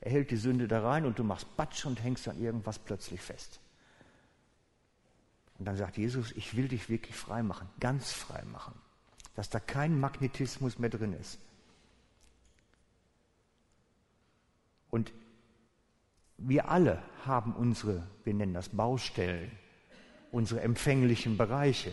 Er 0.00 0.12
hält 0.12 0.30
die 0.30 0.36
Sünde 0.36 0.68
da 0.68 0.82
rein 0.82 1.06
und 1.06 1.18
du 1.18 1.24
machst 1.24 1.56
Batsch 1.56 1.84
und 1.86 2.02
hängst 2.02 2.28
an 2.28 2.40
irgendwas 2.40 2.78
plötzlich 2.78 3.20
fest. 3.20 3.60
Und 5.58 5.64
dann 5.64 5.76
sagt 5.76 5.96
Jesus, 5.98 6.32
ich 6.32 6.56
will 6.56 6.68
dich 6.68 6.88
wirklich 6.88 7.16
frei 7.16 7.42
machen, 7.42 7.68
ganz 7.80 8.12
frei 8.12 8.42
machen, 8.44 8.74
dass 9.34 9.50
da 9.50 9.58
kein 9.58 9.98
Magnetismus 9.98 10.78
mehr 10.78 10.90
drin 10.90 11.14
ist. 11.14 11.38
Und 14.90 15.12
wir 16.38 16.70
alle 16.70 17.02
haben 17.24 17.54
unsere, 17.54 18.06
wir 18.24 18.34
nennen 18.34 18.54
das 18.54 18.68
Baustellen, 18.68 19.50
unsere 20.30 20.60
empfänglichen 20.60 21.36
Bereiche. 21.36 21.92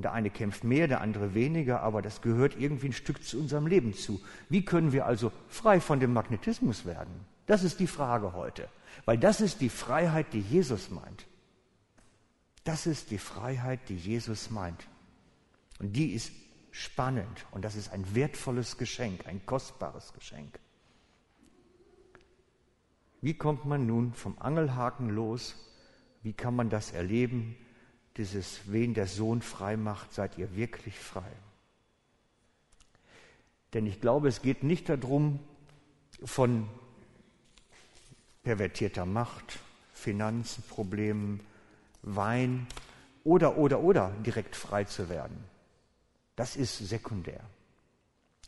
Und 0.00 0.04
der 0.04 0.14
eine 0.14 0.30
kämpft 0.30 0.64
mehr, 0.64 0.88
der 0.88 1.02
andere 1.02 1.34
weniger, 1.34 1.82
aber 1.82 2.00
das 2.00 2.22
gehört 2.22 2.58
irgendwie 2.58 2.88
ein 2.88 2.94
Stück 2.94 3.22
zu 3.22 3.38
unserem 3.38 3.66
Leben 3.66 3.92
zu. 3.92 4.18
Wie 4.48 4.64
können 4.64 4.92
wir 4.92 5.04
also 5.04 5.30
frei 5.46 5.78
von 5.78 6.00
dem 6.00 6.14
Magnetismus 6.14 6.86
werden? 6.86 7.12
Das 7.44 7.62
ist 7.64 7.80
die 7.80 7.86
Frage 7.86 8.32
heute, 8.32 8.70
weil 9.04 9.18
das 9.18 9.42
ist 9.42 9.60
die 9.60 9.68
Freiheit, 9.68 10.32
die 10.32 10.40
Jesus 10.40 10.88
meint. 10.88 11.26
Das 12.64 12.86
ist 12.86 13.10
die 13.10 13.18
Freiheit, 13.18 13.90
die 13.90 13.96
Jesus 13.96 14.48
meint. 14.48 14.88
Und 15.80 15.94
die 15.94 16.14
ist 16.14 16.32
spannend 16.70 17.44
und 17.50 17.62
das 17.62 17.76
ist 17.76 17.92
ein 17.92 18.14
wertvolles 18.14 18.78
Geschenk, 18.78 19.26
ein 19.26 19.44
kostbares 19.44 20.14
Geschenk. 20.14 20.58
Wie 23.20 23.34
kommt 23.34 23.66
man 23.66 23.84
nun 23.84 24.14
vom 24.14 24.38
Angelhaken 24.38 25.10
los? 25.10 25.56
Wie 26.22 26.32
kann 26.32 26.56
man 26.56 26.70
das 26.70 26.90
erleben? 26.90 27.54
Dieses, 28.20 28.60
wen 28.66 28.92
der 28.92 29.06
Sohn 29.06 29.40
frei 29.40 29.78
macht, 29.78 30.12
seid 30.12 30.36
ihr 30.36 30.54
wirklich 30.54 30.98
frei. 30.98 31.32
Denn 33.72 33.86
ich 33.86 33.98
glaube, 34.02 34.28
es 34.28 34.42
geht 34.42 34.62
nicht 34.62 34.90
darum, 34.90 35.40
von 36.22 36.68
pervertierter 38.42 39.06
Macht, 39.06 39.58
Finanzenproblemen, 39.94 41.40
Wein 42.02 42.66
oder, 43.24 43.56
oder, 43.56 43.80
oder 43.80 44.10
direkt 44.26 44.54
frei 44.54 44.84
zu 44.84 45.08
werden. 45.08 45.42
Das 46.36 46.56
ist 46.56 46.76
sekundär. 46.76 47.40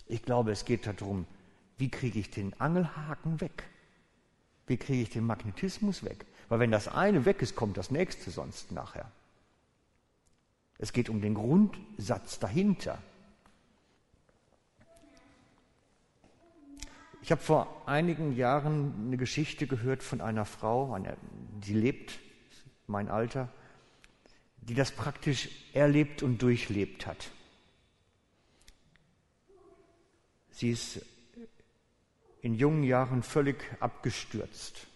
Ich 0.07 0.23
glaube, 0.23 0.53
es 0.53 0.67
geht 0.67 0.87
darum, 0.87 1.27
wie 1.79 1.91
kriege 1.91 2.19
ich 2.19 2.29
den 2.29 2.53
Angelhaken 2.61 3.41
weg? 3.41 3.65
Wie 4.67 4.77
kriege 4.77 5.03
ich 5.03 5.11
den 5.11 5.25
Magnetismus 5.25 6.05
weg? 6.05 6.27
Weil 6.51 6.61
wenn 6.61 6.71
das 6.71 6.89
eine 6.89 7.25
weg 7.25 7.41
ist, 7.41 7.57
kommt 7.57 7.79
das 7.79 7.91
nächste 7.91 8.31
sonst 8.31 8.71
nachher. 8.71 9.11
Es 10.83 10.93
geht 10.93 11.09
um 11.09 11.21
den 11.21 11.35
Grundsatz 11.35 12.41
dahinter. 12.41 13.01
Ich 17.23 17.31
habe 17.31 17.41
vor 17.41 17.85
einigen 17.87 18.35
Jahren 18.35 18.93
eine 19.07 19.17
Geschichte 19.17 19.69
gehört 19.69 20.03
von 20.03 20.21
einer 20.21 20.45
Frau, 20.45 20.99
die 21.61 21.75
lebt, 21.75 22.19
mein 22.89 23.09
Alter, 23.09 23.49
die 24.57 24.75
das 24.75 24.91
praktisch 24.91 25.51
erlebt 25.73 26.25
und 26.25 26.43
durchlebt 26.43 27.07
hat. 27.07 27.31
Sie 30.51 30.71
ist 30.71 31.07
in 32.41 32.57
jungen 32.57 32.83
Jahren 32.83 33.23
völlig 33.23 33.63
abgestürzt. 33.79 34.89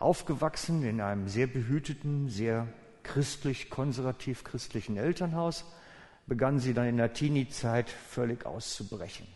Aufgewachsen 0.00 0.82
in 0.82 1.02
einem 1.02 1.28
sehr 1.28 1.46
behüteten, 1.46 2.30
sehr 2.30 2.66
christlich-konservativ-christlichen 3.02 4.96
Elternhaus, 4.96 5.66
begann 6.26 6.58
sie 6.58 6.72
dann 6.72 6.86
in 6.86 6.96
der 6.96 7.12
Teenie-Zeit 7.12 7.90
völlig 7.90 8.46
auszubrechen. 8.46 9.26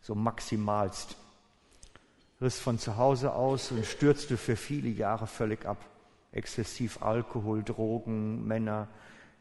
So 0.00 0.14
maximalst. 0.14 1.18
Riss 2.40 2.58
von 2.58 2.78
zu 2.78 2.96
Hause 2.96 3.34
aus 3.34 3.72
und 3.72 3.84
stürzte 3.84 4.38
für 4.38 4.56
viele 4.56 4.88
Jahre 4.88 5.26
völlig 5.26 5.66
ab. 5.66 5.84
Exzessiv 6.32 7.02
Alkohol, 7.02 7.62
Drogen, 7.62 8.46
Männer, 8.46 8.88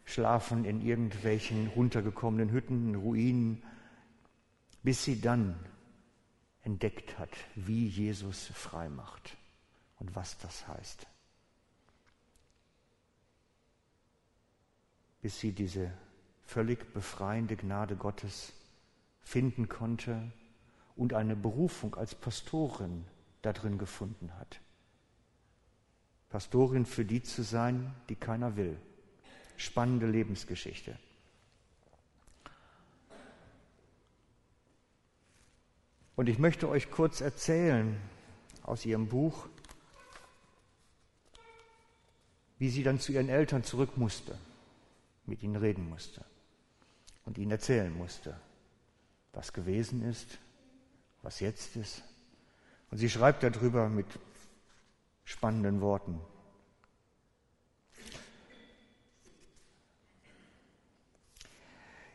schlafen 0.03 0.65
in 0.65 0.81
irgendwelchen 0.81 1.67
runtergekommenen 1.67 2.51
Hütten, 2.51 2.95
Ruinen, 2.95 3.63
bis 4.83 5.05
sie 5.05 5.21
dann 5.21 5.55
entdeckt 6.63 7.17
hat, 7.17 7.31
wie 7.55 7.87
Jesus 7.87 8.51
frei 8.53 8.89
macht 8.89 9.37
und 10.03 10.15
was 10.15 10.37
das 10.37 10.67
heißt. 10.67 11.07
Bis 15.21 15.39
sie 15.39 15.53
diese 15.53 15.91
völlig 16.45 16.93
befreiende 16.93 17.55
Gnade 17.55 17.95
Gottes 17.95 18.51
finden 19.21 19.69
konnte 19.69 20.31
und 20.97 21.13
eine 21.13 21.37
Berufung 21.37 21.95
als 21.95 22.13
Pastorin 22.13 23.05
darin 23.41 23.77
gefunden 23.77 24.37
hat. 24.37 24.59
Pastorin 26.29 26.85
für 26.85 27.05
die 27.05 27.23
zu 27.23 27.41
sein, 27.41 27.95
die 28.09 28.15
keiner 28.15 28.57
will. 28.57 28.77
Spannende 29.55 30.07
Lebensgeschichte. 30.07 30.99
Und 36.17 36.27
ich 36.27 36.39
möchte 36.39 36.67
euch 36.67 36.91
kurz 36.91 37.21
erzählen 37.21 37.97
aus 38.63 38.85
ihrem 38.85 39.07
Buch, 39.07 39.47
wie 42.63 42.69
sie 42.69 42.83
dann 42.83 42.97
zu 42.97 43.11
ihren 43.11 43.27
Eltern 43.27 43.65
zurück 43.65 43.97
musste, 43.97 44.37
mit 45.25 45.43
ihnen 45.43 45.57
reden 45.57 45.89
musste 45.89 46.23
und 47.25 47.37
ihnen 47.37 47.51
erzählen 47.51 47.93
musste, 47.93 48.39
was 49.33 49.51
gewesen 49.51 50.01
ist, 50.01 50.37
was 51.23 51.41
jetzt 51.41 51.75
ist. 51.75 52.03
Und 52.89 52.99
sie 52.99 53.09
schreibt 53.09 53.43
darüber 53.43 53.89
mit 53.89 54.05
spannenden 55.25 55.81
Worten. 55.81 56.21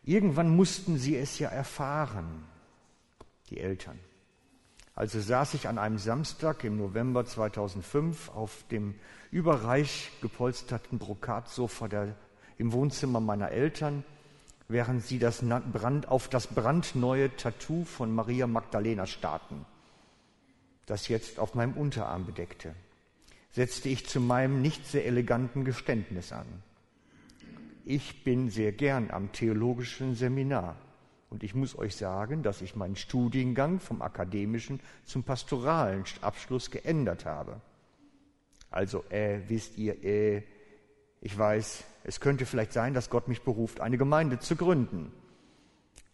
Irgendwann 0.03 0.49
mussten 0.57 0.97
sie 0.97 1.17
es 1.17 1.39
ja 1.39 1.51
erfahren, 1.51 2.47
die 3.51 3.61
Eltern. 3.61 4.01
Also 4.99 5.21
saß 5.21 5.55
ich 5.55 5.69
an 5.69 5.79
einem 5.79 5.99
Samstag 5.99 6.65
im 6.65 6.77
November 6.77 7.25
2005 7.25 8.31
auf 8.31 8.65
dem 8.69 8.97
überreich 9.31 10.11
gepolsterten 10.23 10.99
Brokatsofa 10.99 11.87
der, 11.87 12.17
im 12.57 12.73
Wohnzimmer 12.73 13.21
meiner 13.21 13.53
Eltern, 13.53 14.03
während 14.67 15.05
sie 15.05 15.21
das 15.21 15.45
Brand, 15.73 16.09
auf 16.09 16.27
das 16.27 16.49
brandneue 16.49 17.31
Tattoo 17.37 17.85
von 17.85 18.13
Maria 18.13 18.49
Magdalena 18.49 19.07
starrten, 19.07 19.67
das 20.87 21.07
jetzt 21.07 21.39
auf 21.39 21.55
meinem 21.55 21.75
Unterarm 21.75 22.27
bedeckte, 22.27 22.75
setzte 23.53 23.91
ich 23.91 24.09
zu 24.09 24.19
meinem 24.19 24.63
nicht 24.63 24.85
sehr 24.85 25.07
eleganten 25.07 25.65
Geständnis 25.65 26.33
an. 26.33 26.47
Ich 27.85 28.25
bin 28.25 28.51
sehr 28.51 28.73
gern 28.73 29.13
am 29.13 29.31
theologischen 29.31 30.17
Seminar 30.17 30.75
und 31.31 31.43
ich 31.43 31.55
muss 31.55 31.77
euch 31.77 31.95
sagen, 31.97 32.43
dass 32.43 32.63
ich 32.63 32.75
meinen 32.75 32.97
Studiengang 32.97 33.81
vom 33.81 34.01
akademischen 34.01 34.81
zum 35.05 35.25
pastoralen 35.25 36.05
Abschluss 36.23 36.71
geändert 36.71 37.27
habe. 37.27 37.61
Also, 38.71 39.05
äh, 39.11 39.41
wisst 39.49 39.77
ihr, 39.77 40.03
äh, 40.05 40.43
ich 41.21 41.37
weiß, 41.37 41.85
es 42.05 42.21
könnte 42.21 42.47
vielleicht 42.47 42.73
sein, 42.73 42.95
dass 42.95 43.11
Gott 43.11 43.29
mich 43.29 43.43
beruft, 43.43 43.81
eine 43.81 43.99
Gemeinde 43.99 44.39
zu 44.39 44.57
gründen. 44.57 45.13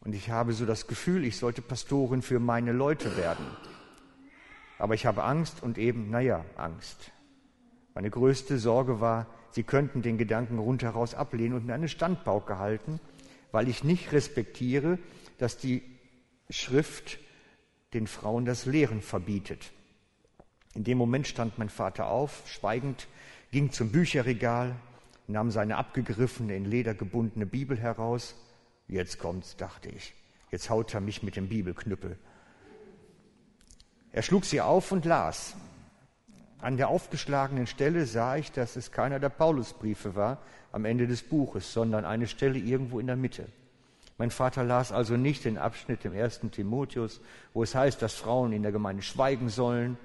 Und 0.01 0.15
ich 0.15 0.31
habe 0.31 0.53
so 0.53 0.67
das 0.67 0.87
Gefühl, 0.87 1.25
ich 1.25 1.39
sollte 1.39 1.63
Pastorin 1.63 2.23
für 2.23 2.41
meine 2.41 2.73
Leute 2.73 3.17
werden. 3.17 3.47
Aber 4.79 4.95
ich 4.95 5.07
habe 5.07 5.23
Angst 5.23 5.63
und 5.63 5.79
eben, 5.79 6.11
naja, 6.11 6.45
Angst. 6.57 7.13
Meine 7.95 8.11
größte 8.11 8.59
Sorge 8.59 9.01
war, 9.01 9.27
sie 9.51 9.63
könnten 9.63 10.03
den 10.03 10.19
Gedanken 10.19 10.59
rundheraus 10.59 11.15
ablehnen 11.15 11.55
und 11.55 11.67
mir 11.67 11.75
eine 11.75 11.89
Standpauke 11.89 12.59
halten 12.59 12.99
weil 13.55 13.69
ich 13.69 13.85
nicht 13.85 14.11
respektiere, 14.11 14.99
dass 15.39 15.57
die 15.57 15.81
Schrift 16.51 17.21
den 17.93 18.09
Frauen 18.09 18.45
das 18.45 18.67
Lehren 18.67 19.01
verbietet. 19.01 19.71
In 20.75 20.83
dem 20.83 20.99
Moment 20.99 21.29
stand 21.29 21.57
mein 21.57 21.69
Vater 21.69 22.09
auf, 22.09 22.43
schweigend, 22.49 23.07
ging 23.53 23.71
zum 23.71 23.93
Bücherregal, 23.93 24.75
nahm 25.29 25.53
seine 25.53 25.77
abgegriffene, 25.77 26.57
in 26.57 26.65
Leder 26.65 26.95
gebundene 26.95 27.47
Bibel 27.47 27.79
heraus. 27.79 28.35
Jetzt 28.89 29.21
kommt's, 29.21 29.55
dachte 29.55 29.89
ich. 29.89 30.15
Jetzt 30.51 30.69
haut 30.69 30.93
er 30.93 31.01
mich 31.01 31.23
mit 31.23 31.37
dem 31.37 31.49
Bibelknüppel. 31.49 32.19
Er 34.11 34.23
schlug 34.23 34.47
sie 34.47 34.63
auf 34.63 34.91
und 34.91 35.05
las. 35.05 35.55
An 36.65 36.79
der 36.79 36.89
aufgeschlagenen 36.89 37.67
Stelle 37.67 38.07
sah 38.07 38.37
ich, 38.37 38.51
dass 38.51 38.77
es 38.77 38.91
keiner 38.91 39.21
der 39.21 39.29
Paulusbriefe 39.29 40.15
war 40.15 40.39
am 40.73 40.87
Ende 40.87 41.07
des 41.07 41.23
Buches, 41.23 41.75
sondern 41.75 42.07
eine 42.07 42.27
Stelle 42.27 42.59
irgendwo 42.59 42.99
in 43.01 43.07
der 43.07 43.17
Mitte. 43.17 43.49
Mein 44.17 44.31
Vater 44.31 44.65
las 44.65 44.91
also 44.91 45.19
nicht 45.19 45.45
den 45.45 45.59
Abschnitt 45.59 46.07
im 46.07 46.15
ersten 46.15 46.51
Timotheus, 46.51 47.21
wo 47.53 47.63
es 47.63 47.75
heißt, 47.75 48.01
dass 48.01 48.15
Frauen 48.15 48.55
in 48.55 48.63
der 48.63 48.73
Gemeinde 48.73 49.03
schweigen 49.03 49.51
sollen, 49.51 49.99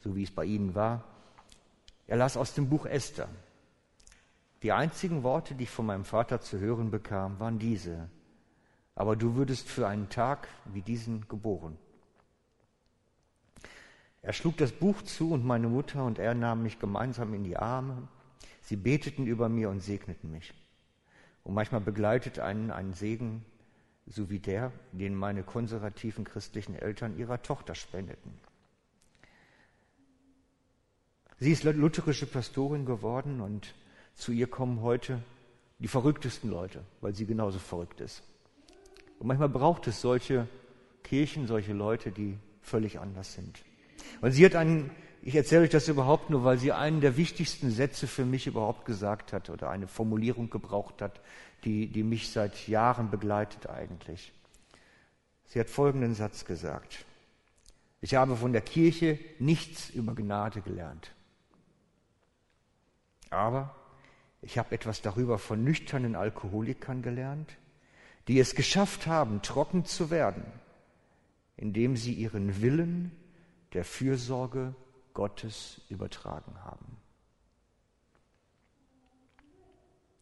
so 0.00 0.14
wie 0.14 0.24
es 0.24 0.30
bei 0.30 0.44
ihnen 0.44 0.74
war. 0.74 1.02
Er 2.06 2.18
las 2.18 2.36
aus 2.36 2.52
dem 2.52 2.68
Buch 2.68 2.84
Esther. 2.84 3.30
Die 4.62 4.72
einzigen 4.72 5.22
Worte, 5.22 5.54
die 5.54 5.64
ich 5.64 5.70
von 5.70 5.86
meinem 5.86 6.04
Vater 6.04 6.42
zu 6.42 6.58
hören 6.58 6.90
bekam, 6.90 7.40
waren 7.40 7.58
diese. 7.58 8.10
Aber 8.94 9.16
du 9.16 9.34
würdest 9.34 9.66
für 9.66 9.88
einen 9.88 10.10
Tag 10.10 10.46
wie 10.74 10.82
diesen 10.82 11.26
geboren. 11.26 11.78
Er 14.22 14.32
schlug 14.32 14.56
das 14.56 14.70
Buch 14.70 15.02
zu 15.02 15.32
und 15.32 15.44
meine 15.44 15.68
Mutter 15.68 16.04
und 16.04 16.20
er 16.20 16.34
nahmen 16.34 16.62
mich 16.62 16.78
gemeinsam 16.78 17.34
in 17.34 17.42
die 17.42 17.56
Arme. 17.56 18.06
Sie 18.60 18.76
beteten 18.76 19.26
über 19.26 19.48
mir 19.48 19.68
und 19.68 19.80
segneten 19.80 20.30
mich. 20.30 20.54
Und 21.42 21.54
manchmal 21.54 21.80
begleitet 21.80 22.38
einen 22.38 22.70
ein 22.70 22.92
Segen, 22.92 23.44
so 24.06 24.30
wie 24.30 24.38
der, 24.38 24.70
den 24.92 25.16
meine 25.16 25.42
konservativen 25.42 26.24
christlichen 26.24 26.76
Eltern 26.76 27.18
ihrer 27.18 27.42
Tochter 27.42 27.74
spendeten. 27.74 28.32
Sie 31.40 31.50
ist 31.50 31.64
lutherische 31.64 32.26
Pastorin 32.26 32.86
geworden 32.86 33.40
und 33.40 33.74
zu 34.14 34.30
ihr 34.30 34.46
kommen 34.46 34.82
heute 34.82 35.20
die 35.80 35.88
verrücktesten 35.88 36.48
Leute, 36.48 36.84
weil 37.00 37.12
sie 37.12 37.26
genauso 37.26 37.58
verrückt 37.58 38.00
ist. 38.00 38.22
Und 39.18 39.26
manchmal 39.26 39.48
braucht 39.48 39.88
es 39.88 40.00
solche 40.00 40.46
Kirchen, 41.02 41.48
solche 41.48 41.72
Leute, 41.72 42.12
die 42.12 42.38
völlig 42.60 43.00
anders 43.00 43.34
sind. 43.34 43.64
Und 44.20 44.32
sie 44.32 44.44
hat 44.44 44.54
einen, 44.54 44.90
ich 45.22 45.34
erzähle 45.34 45.62
euch 45.62 45.70
das 45.70 45.88
überhaupt 45.88 46.30
nur, 46.30 46.44
weil 46.44 46.58
sie 46.58 46.72
einen 46.72 47.00
der 47.00 47.16
wichtigsten 47.16 47.70
Sätze 47.70 48.06
für 48.06 48.24
mich 48.24 48.46
überhaupt 48.46 48.84
gesagt 48.84 49.32
hat 49.32 49.50
oder 49.50 49.70
eine 49.70 49.86
Formulierung 49.86 50.50
gebraucht 50.50 51.02
hat, 51.02 51.20
die, 51.64 51.86
die 51.86 52.02
mich 52.02 52.30
seit 52.30 52.68
Jahren 52.68 53.10
begleitet 53.10 53.68
eigentlich. 53.68 54.32
Sie 55.46 55.60
hat 55.60 55.68
folgenden 55.70 56.14
Satz 56.14 56.44
gesagt. 56.44 57.04
Ich 58.00 58.14
habe 58.14 58.36
von 58.36 58.52
der 58.52 58.62
Kirche 58.62 59.18
nichts 59.38 59.90
über 59.90 60.14
Gnade 60.14 60.60
gelernt. 60.60 61.12
Aber 63.30 63.74
ich 64.42 64.58
habe 64.58 64.74
etwas 64.74 65.02
darüber 65.02 65.38
von 65.38 65.62
nüchternen 65.62 66.16
Alkoholikern 66.16 67.00
gelernt, 67.00 67.56
die 68.28 68.40
es 68.40 68.54
geschafft 68.54 69.06
haben, 69.06 69.40
trocken 69.42 69.84
zu 69.84 70.10
werden, 70.10 70.44
indem 71.56 71.96
sie 71.96 72.12
ihren 72.12 72.60
Willen 72.60 73.12
der 73.72 73.84
Fürsorge 73.84 74.74
Gottes 75.14 75.80
übertragen 75.88 76.62
haben. 76.64 76.96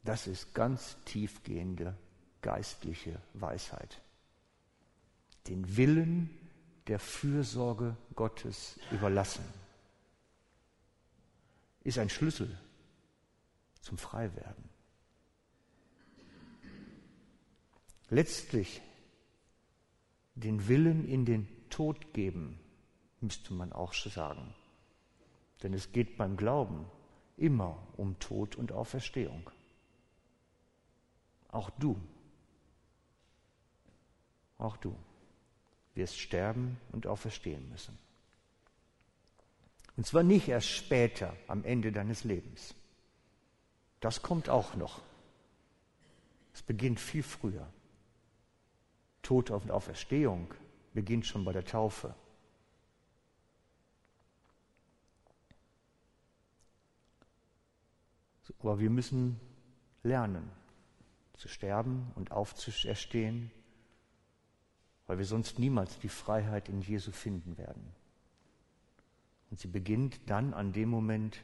Das 0.04 0.26
ist 0.26 0.54
ganz 0.54 0.96
tiefgehende 1.04 1.96
geistliche 2.42 3.20
Weisheit. 3.34 4.00
Den 5.46 5.76
Willen 5.76 6.30
der 6.86 6.98
Fürsorge 6.98 7.96
Gottes 8.14 8.78
überlassen 8.90 9.44
ist 11.82 11.98
ein 11.98 12.10
Schlüssel 12.10 12.58
zum 13.80 13.98
Freiwerden. 13.98 14.68
Letztlich 18.08 18.82
den 20.34 20.68
Willen 20.68 21.06
in 21.06 21.24
den 21.24 21.46
Tod 21.70 22.12
geben, 22.12 22.58
müsste 23.20 23.54
man 23.54 23.72
auch 23.72 23.92
sagen. 23.92 24.54
Denn 25.62 25.74
es 25.74 25.92
geht 25.92 26.16
beim 26.16 26.36
Glauben 26.36 26.86
immer 27.36 27.76
um 27.96 28.18
Tod 28.18 28.56
und 28.56 28.72
Auferstehung. 28.72 29.50
Auch 31.48 31.70
du, 31.70 32.00
auch 34.58 34.76
du 34.76 34.94
wirst 35.94 36.18
sterben 36.18 36.78
und 36.92 37.06
auferstehen 37.06 37.68
müssen. 37.70 37.98
Und 39.96 40.06
zwar 40.06 40.22
nicht 40.22 40.48
erst 40.48 40.68
später, 40.68 41.36
am 41.46 41.64
Ende 41.64 41.92
deines 41.92 42.24
Lebens. 42.24 42.74
Das 44.00 44.22
kommt 44.22 44.48
auch 44.48 44.74
noch. 44.76 45.02
Es 46.54 46.62
beginnt 46.62 47.00
viel 47.00 47.22
früher. 47.22 47.70
Tod 49.22 49.50
und 49.50 49.70
Auferstehung 49.70 50.54
beginnt 50.94 51.26
schon 51.26 51.44
bei 51.44 51.52
der 51.52 51.64
Taufe. 51.64 52.14
Aber 58.60 58.78
wir 58.78 58.90
müssen 58.90 59.40
lernen, 60.02 60.50
zu 61.34 61.48
sterben 61.48 62.12
und 62.14 62.32
aufzuerstehen, 62.32 63.50
weil 65.06 65.18
wir 65.18 65.24
sonst 65.24 65.58
niemals 65.58 65.98
die 65.98 66.08
Freiheit 66.08 66.68
in 66.68 66.82
Jesu 66.82 67.10
finden 67.10 67.56
werden. 67.56 67.82
Und 69.50 69.58
sie 69.58 69.68
beginnt 69.68 70.20
dann 70.30 70.54
an 70.54 70.72
dem 70.72 70.88
Moment, 70.88 71.42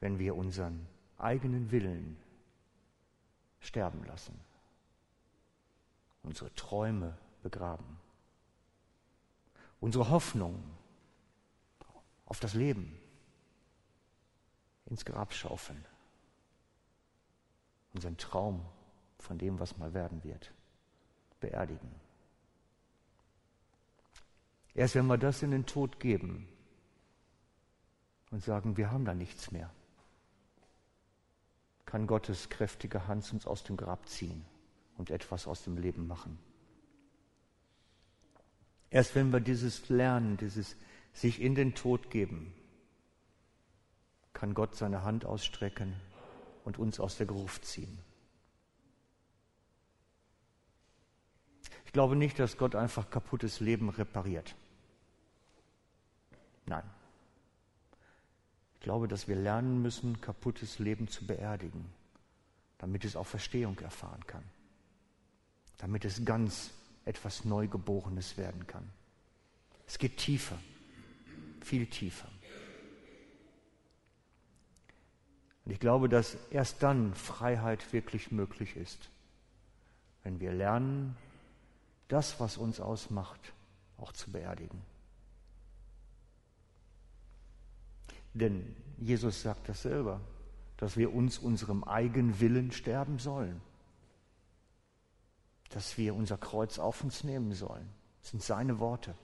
wenn 0.00 0.18
wir 0.18 0.34
unseren 0.36 0.86
eigenen 1.16 1.70
Willen 1.70 2.16
sterben 3.60 4.04
lassen, 4.04 4.38
unsere 6.22 6.52
Träume 6.54 7.16
begraben, 7.42 7.98
unsere 9.80 10.10
Hoffnung 10.10 10.62
auf 12.26 12.40
das 12.40 12.54
Leben 12.54 12.98
ins 14.86 15.04
Grab 15.04 15.32
schaufeln, 15.32 15.82
unseren 17.94 18.16
Traum 18.16 18.64
von 19.18 19.38
dem, 19.38 19.58
was 19.58 19.78
mal 19.78 19.94
werden 19.94 20.22
wird, 20.24 20.52
beerdigen. 21.40 21.90
Erst 24.74 24.96
wenn 24.96 25.06
wir 25.06 25.18
das 25.18 25.42
in 25.42 25.52
den 25.52 25.66
Tod 25.66 26.00
geben 26.00 26.48
und 28.30 28.42
sagen, 28.42 28.76
wir 28.76 28.90
haben 28.90 29.04
da 29.04 29.14
nichts 29.14 29.52
mehr, 29.52 29.70
kann 31.86 32.08
Gottes 32.08 32.50
kräftige 32.50 33.06
Hand 33.06 33.32
uns 33.32 33.46
aus 33.46 33.62
dem 33.62 33.76
Grab 33.76 34.08
ziehen 34.08 34.44
und 34.98 35.10
etwas 35.10 35.46
aus 35.46 35.62
dem 35.62 35.76
Leben 35.76 36.08
machen. 36.08 36.38
Erst 38.90 39.14
wenn 39.14 39.32
wir 39.32 39.40
dieses 39.40 39.88
Lernen, 39.88 40.36
dieses 40.36 40.76
sich 41.12 41.40
in 41.40 41.54
den 41.54 41.74
Tod 41.74 42.10
geben, 42.10 42.52
kann 44.32 44.54
Gott 44.54 44.74
seine 44.74 45.04
Hand 45.04 45.24
ausstrecken 45.24 45.94
und 46.64 46.78
uns 46.78 46.98
aus 46.98 47.16
der 47.16 47.26
Gruft 47.26 47.64
ziehen. 47.64 47.98
Ich 51.84 51.92
glaube 51.92 52.16
nicht, 52.16 52.38
dass 52.38 52.56
Gott 52.56 52.74
einfach 52.74 53.10
kaputtes 53.10 53.60
Leben 53.60 53.88
repariert. 53.88 54.56
Nein. 56.66 56.84
Ich 58.74 58.80
glaube, 58.80 59.08
dass 59.08 59.28
wir 59.28 59.36
lernen 59.36 59.80
müssen, 59.80 60.20
kaputtes 60.20 60.78
Leben 60.78 61.08
zu 61.08 61.26
beerdigen, 61.26 61.86
damit 62.78 63.04
es 63.04 63.16
auch 63.16 63.26
Verstehung 63.26 63.78
erfahren 63.78 64.26
kann, 64.26 64.42
damit 65.78 66.04
es 66.04 66.24
ganz 66.24 66.70
etwas 67.04 67.44
Neugeborenes 67.44 68.36
werden 68.36 68.66
kann. 68.66 68.90
Es 69.86 69.98
geht 69.98 70.16
tiefer, 70.16 70.58
viel 71.62 71.86
tiefer. 71.86 72.28
Und 75.64 75.72
ich 75.72 75.80
glaube, 75.80 76.08
dass 76.08 76.36
erst 76.50 76.82
dann 76.82 77.14
Freiheit 77.14 77.92
wirklich 77.92 78.30
möglich 78.30 78.76
ist, 78.76 79.08
wenn 80.22 80.40
wir 80.40 80.52
lernen, 80.52 81.16
das, 82.08 82.38
was 82.38 82.56
uns 82.56 82.80
ausmacht, 82.80 83.40
auch 83.98 84.12
zu 84.12 84.30
beerdigen. 84.30 84.82
Denn 88.34 88.76
Jesus 88.98 89.42
sagt 89.42 89.68
das 89.68 89.82
selber, 89.82 90.20
dass 90.76 90.96
wir 90.96 91.14
uns 91.14 91.38
unserem 91.38 91.84
eigenen 91.84 92.40
Willen 92.40 92.72
sterben 92.72 93.18
sollen. 93.18 93.60
Dass 95.70 95.96
wir 95.96 96.14
unser 96.14 96.36
Kreuz 96.36 96.78
auf 96.78 97.02
uns 97.02 97.24
nehmen 97.24 97.52
sollen. 97.52 97.88
Das 98.20 98.32
sind 98.32 98.42
seine 98.42 98.78
Worte. 98.80 99.14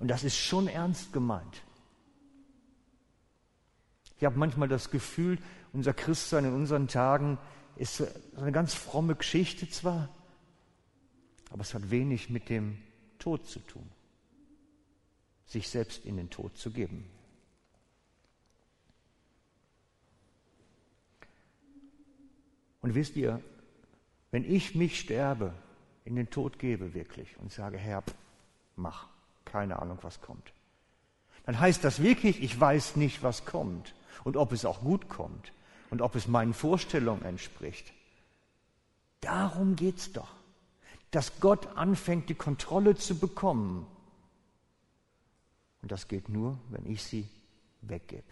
Und 0.00 0.08
das 0.08 0.24
ist 0.24 0.36
schon 0.36 0.66
ernst 0.66 1.12
gemeint. 1.12 1.62
Ich 4.24 4.26
habe 4.26 4.38
manchmal 4.38 4.68
das 4.68 4.90
Gefühl, 4.90 5.38
unser 5.74 5.92
Christsein 5.92 6.46
in 6.46 6.54
unseren 6.54 6.88
Tagen 6.88 7.36
ist 7.76 8.02
eine 8.38 8.52
ganz 8.52 8.72
fromme 8.72 9.16
Geschichte 9.16 9.68
zwar, 9.68 10.08
aber 11.50 11.60
es 11.60 11.74
hat 11.74 11.90
wenig 11.90 12.30
mit 12.30 12.48
dem 12.48 12.78
Tod 13.18 13.46
zu 13.46 13.58
tun, 13.58 13.86
sich 15.44 15.68
selbst 15.68 16.06
in 16.06 16.16
den 16.16 16.30
Tod 16.30 16.56
zu 16.56 16.70
geben. 16.70 17.04
Und 22.80 22.94
wisst 22.94 23.16
ihr, 23.16 23.42
wenn 24.30 24.50
ich 24.50 24.74
mich 24.74 24.98
sterbe, 25.00 25.52
in 26.06 26.16
den 26.16 26.30
Tod 26.30 26.58
gebe 26.58 26.94
wirklich 26.94 27.36
und 27.40 27.52
sage, 27.52 27.76
Herr, 27.76 28.02
mach, 28.74 29.06
keine 29.44 29.82
Ahnung, 29.82 29.98
was 30.00 30.22
kommt, 30.22 30.54
dann 31.44 31.60
heißt 31.60 31.84
das 31.84 32.02
wirklich, 32.02 32.42
ich 32.42 32.58
weiß 32.58 32.96
nicht, 32.96 33.22
was 33.22 33.44
kommt 33.44 33.92
und 34.22 34.36
ob 34.36 34.52
es 34.52 34.64
auch 34.64 34.80
gut 34.80 35.08
kommt 35.08 35.52
und 35.90 36.02
ob 36.02 36.14
es 36.14 36.28
meinen 36.28 36.54
Vorstellungen 36.54 37.22
entspricht. 37.22 37.92
Darum 39.20 39.74
geht 39.74 39.98
es 39.98 40.12
doch, 40.12 40.34
dass 41.10 41.40
Gott 41.40 41.66
anfängt, 41.76 42.28
die 42.28 42.34
Kontrolle 42.34 42.94
zu 42.94 43.18
bekommen. 43.18 43.86
Und 45.82 45.90
das 45.92 46.08
geht 46.08 46.28
nur, 46.28 46.58
wenn 46.70 46.86
ich 46.86 47.02
sie 47.02 47.28
weggebe. 47.82 48.24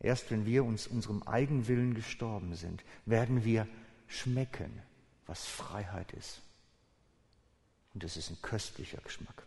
Erst 0.00 0.30
wenn 0.30 0.46
wir 0.46 0.64
uns 0.64 0.86
unserem 0.86 1.22
Eigenwillen 1.24 1.94
gestorben 1.94 2.54
sind, 2.54 2.84
werden 3.06 3.44
wir 3.44 3.66
schmecken, 4.06 4.82
was 5.26 5.46
Freiheit 5.46 6.12
ist. 6.12 6.42
Und 7.94 8.04
es 8.04 8.16
ist 8.16 8.30
ein 8.30 8.40
köstlicher 8.42 8.98
Geschmack. 8.98 9.46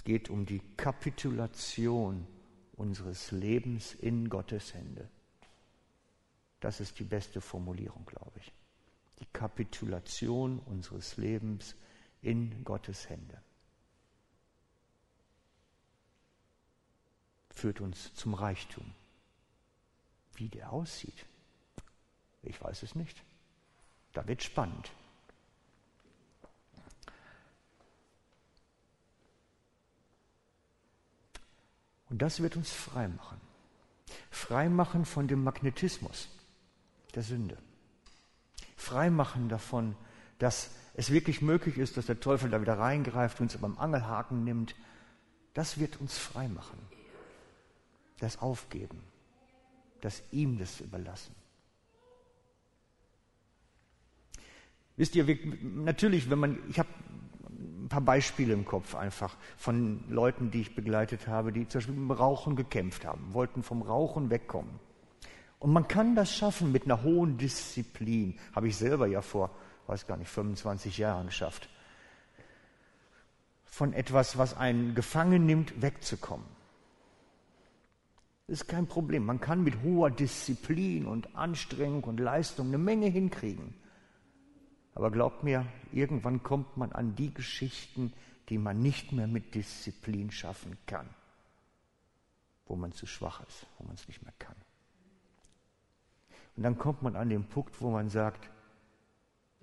Es 0.00 0.04
geht 0.04 0.30
um 0.30 0.46
die 0.46 0.62
Kapitulation 0.78 2.26
unseres 2.72 3.32
Lebens 3.32 3.92
in 3.92 4.30
Gottes 4.30 4.72
Hände. 4.72 5.10
Das 6.60 6.80
ist 6.80 6.98
die 7.00 7.04
beste 7.04 7.42
Formulierung, 7.42 8.06
glaube 8.06 8.32
ich. 8.38 8.50
Die 9.18 9.26
Kapitulation 9.26 10.58
unseres 10.60 11.18
Lebens 11.18 11.76
in 12.22 12.64
Gottes 12.64 13.10
Hände. 13.10 13.42
führt 17.50 17.82
uns 17.82 18.14
zum 18.14 18.32
Reichtum. 18.32 18.94
Wie 20.36 20.48
der 20.48 20.72
aussieht, 20.72 21.26
ich 22.42 22.58
weiß 22.58 22.84
es 22.84 22.94
nicht. 22.94 23.22
Da 24.14 24.26
wird 24.26 24.42
spannend. 24.42 24.90
Und 32.10 32.20
das 32.20 32.42
wird 32.42 32.56
uns 32.56 32.70
frei 32.70 33.08
machen. 33.08 33.40
Frei 34.30 34.68
machen 34.68 35.04
von 35.04 35.28
dem 35.28 35.42
Magnetismus 35.42 36.28
der 37.14 37.22
Sünde. 37.22 37.56
Frei 38.76 39.10
machen 39.10 39.48
davon, 39.48 39.96
dass 40.38 40.70
es 40.94 41.10
wirklich 41.10 41.42
möglich 41.42 41.78
ist, 41.78 41.96
dass 41.96 42.06
der 42.06 42.20
Teufel 42.20 42.50
da 42.50 42.60
wieder 42.60 42.78
reingreift, 42.78 43.40
uns 43.40 43.56
beim 43.56 43.78
Angelhaken 43.78 44.44
nimmt. 44.44 44.74
Das 45.54 45.78
wird 45.78 46.00
uns 46.00 46.18
frei 46.18 46.48
machen 46.48 46.78
das 48.20 48.38
Aufgeben, 48.40 49.02
das 50.02 50.22
ihm 50.30 50.58
das 50.58 50.80
überlassen. 50.80 51.34
Wisst 54.96 55.16
ihr, 55.16 55.26
wir, 55.26 55.38
natürlich, 55.62 56.28
wenn 56.28 56.38
man, 56.38 56.58
ich 56.68 56.78
habe 56.78 56.88
paar 57.90 58.00
Beispiele 58.00 58.54
im 58.54 58.64
Kopf 58.64 58.94
einfach 58.94 59.36
von 59.58 60.02
Leuten, 60.08 60.50
die 60.50 60.62
ich 60.62 60.74
begleitet 60.74 61.26
habe, 61.26 61.52
die 61.52 61.68
zum 61.68 61.80
Beispiel 61.80 61.94
mit 61.94 62.08
dem 62.08 62.12
Rauchen 62.12 62.56
gekämpft 62.56 63.04
haben, 63.04 63.34
wollten 63.34 63.62
vom 63.62 63.82
Rauchen 63.82 64.30
wegkommen. 64.30 64.80
Und 65.58 65.72
man 65.72 65.86
kann 65.86 66.14
das 66.14 66.34
schaffen 66.34 66.72
mit 66.72 66.84
einer 66.84 67.02
hohen 67.02 67.36
Disziplin. 67.36 68.38
Habe 68.54 68.68
ich 68.68 68.76
selber 68.76 69.06
ja 69.06 69.20
vor, 69.20 69.50
weiß 69.88 70.06
gar 70.06 70.16
nicht, 70.16 70.30
25 70.30 70.96
Jahren 70.96 71.26
geschafft. 71.26 71.68
Von 73.66 73.92
etwas, 73.92 74.38
was 74.38 74.56
einen 74.56 74.94
gefangen 74.94 75.44
nimmt, 75.44 75.82
wegzukommen. 75.82 76.46
Das 78.46 78.62
ist 78.62 78.68
kein 78.68 78.86
Problem. 78.86 79.26
Man 79.26 79.40
kann 79.40 79.62
mit 79.62 79.82
hoher 79.82 80.10
Disziplin 80.10 81.06
und 81.06 81.36
Anstrengung 81.36 82.04
und 82.04 82.20
Leistung 82.20 82.68
eine 82.68 82.78
Menge 82.78 83.06
hinkriegen. 83.06 83.74
Aber 84.94 85.10
glaubt 85.10 85.44
mir, 85.44 85.66
irgendwann 85.92 86.42
kommt 86.42 86.76
man 86.76 86.92
an 86.92 87.14
die 87.14 87.32
Geschichten, 87.32 88.12
die 88.48 88.58
man 88.58 88.80
nicht 88.80 89.12
mehr 89.12 89.26
mit 89.26 89.54
Disziplin 89.54 90.30
schaffen 90.30 90.76
kann, 90.86 91.08
wo 92.66 92.76
man 92.76 92.92
zu 92.92 93.06
schwach 93.06 93.46
ist, 93.46 93.66
wo 93.78 93.84
man 93.84 93.94
es 93.94 94.08
nicht 94.08 94.22
mehr 94.22 94.34
kann. 94.38 94.56
Und 96.56 96.64
dann 96.64 96.76
kommt 96.76 97.02
man 97.02 97.16
an 97.16 97.28
den 97.28 97.44
Punkt, 97.44 97.80
wo 97.80 97.90
man 97.90 98.10
sagt, 98.10 98.50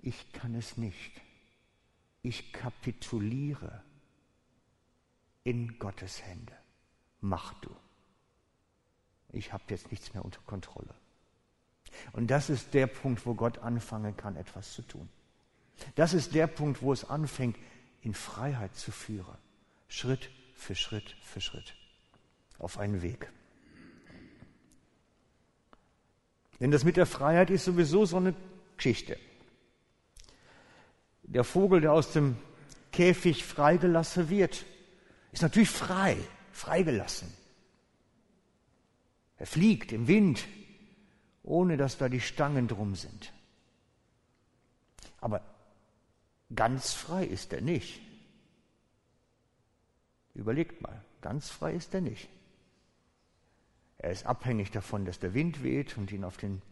ich 0.00 0.32
kann 0.32 0.54
es 0.54 0.76
nicht. 0.76 1.20
Ich 2.22 2.52
kapituliere 2.52 3.82
in 5.44 5.78
Gottes 5.78 6.24
Hände. 6.24 6.54
Mach 7.20 7.54
du 7.60 7.74
ich 9.32 9.52
habe 9.52 9.64
jetzt 9.68 9.90
nichts 9.90 10.14
mehr 10.14 10.24
unter 10.24 10.40
Kontrolle. 10.46 10.94
Und 12.12 12.30
das 12.30 12.50
ist 12.50 12.74
der 12.74 12.86
Punkt, 12.86 13.24
wo 13.26 13.34
Gott 13.34 13.58
anfangen 13.58 14.16
kann, 14.16 14.36
etwas 14.36 14.72
zu 14.72 14.82
tun. 14.82 15.08
Das 15.94 16.14
ist 16.14 16.34
der 16.34 16.46
Punkt, 16.46 16.82
wo 16.82 16.92
es 16.92 17.04
anfängt, 17.04 17.56
in 18.02 18.14
Freiheit 18.14 18.74
zu 18.76 18.92
führen. 18.92 19.36
Schritt 19.88 20.30
für 20.54 20.74
Schritt 20.74 21.16
für 21.22 21.40
Schritt. 21.40 21.74
Auf 22.58 22.78
einen 22.78 23.02
Weg. 23.02 23.30
Denn 26.60 26.70
das 26.70 26.84
mit 26.84 26.96
der 26.96 27.06
Freiheit 27.06 27.50
ist 27.50 27.64
sowieso 27.64 28.04
so 28.04 28.16
eine 28.16 28.34
Geschichte. 28.76 29.16
Der 31.22 31.44
Vogel, 31.44 31.80
der 31.80 31.92
aus 31.92 32.12
dem 32.12 32.36
Käfig 32.90 33.44
freigelassen 33.44 34.28
wird, 34.28 34.64
ist 35.30 35.42
natürlich 35.42 35.70
frei, 35.70 36.16
freigelassen. 36.52 37.32
Er 39.36 39.46
fliegt 39.46 39.92
im 39.92 40.08
Wind, 40.08 40.44
ohne 41.42 41.76
dass 41.76 41.98
da 41.98 42.08
die 42.08 42.20
Stangen 42.20 42.66
drum 42.66 42.94
sind. 42.94 43.32
Aber 45.20 45.42
ganz 46.54 46.92
frei 46.92 47.24
ist 47.24 47.52
er 47.52 47.60
nicht. 47.60 48.00
Überlegt 50.34 50.80
mal, 50.82 51.02
ganz 51.20 51.50
frei 51.50 51.74
ist 51.74 51.94
er 51.94 52.00
nicht. 52.00 52.28
Er 53.98 54.12
ist 54.12 54.26
abhängig 54.26 54.70
davon, 54.70 55.04
dass 55.04 55.18
der 55.18 55.34
Wind 55.34 55.62
weht 55.64 55.98
und 55.98 56.12
ihn 56.12 56.24
auf, 56.24 56.36
den, 56.36 56.62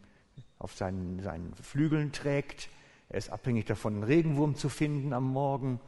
auf 0.59 0.73
seinen, 0.75 1.21
seinen 1.21 1.53
Flügeln 1.55 2.13
trägt. 2.13 2.69
Er 3.09 3.17
ist 3.17 3.29
abhängig 3.29 3.65
davon, 3.65 3.95
einen 3.95 4.03
Regenwurm 4.03 4.55
zu 4.55 4.69
finden 4.69 5.11
am 5.11 5.25
Morgen. 5.25 5.81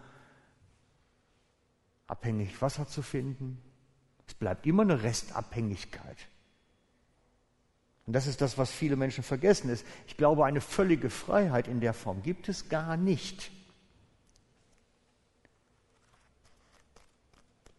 Abhängig, 2.08 2.62
Wasser 2.62 2.88
zu 2.88 3.02
finden. 3.02 3.62
Es 4.28 4.34
bleibt 4.34 4.67
immer 4.67 4.84
eine 4.84 5.02
Restabhängigkeit. 5.04 6.28
Und 8.06 8.13
das 8.13 8.28
ist 8.28 8.41
das, 8.41 8.58
was 8.58 8.71
viele 8.71 8.95
Menschen 8.95 9.23
vergessen 9.23 9.69
ist. 9.69 9.86
Ich 10.08 10.17
glaube, 10.17 10.43
eine 10.43 10.62
völlige 10.62 11.10
Freiheit 11.10 11.67
in 11.67 11.80
der 11.80 11.93
Form 11.93 12.21
gibt 12.23 12.49
es 12.49 12.67
gar 12.67 12.97
nicht. 12.97 13.52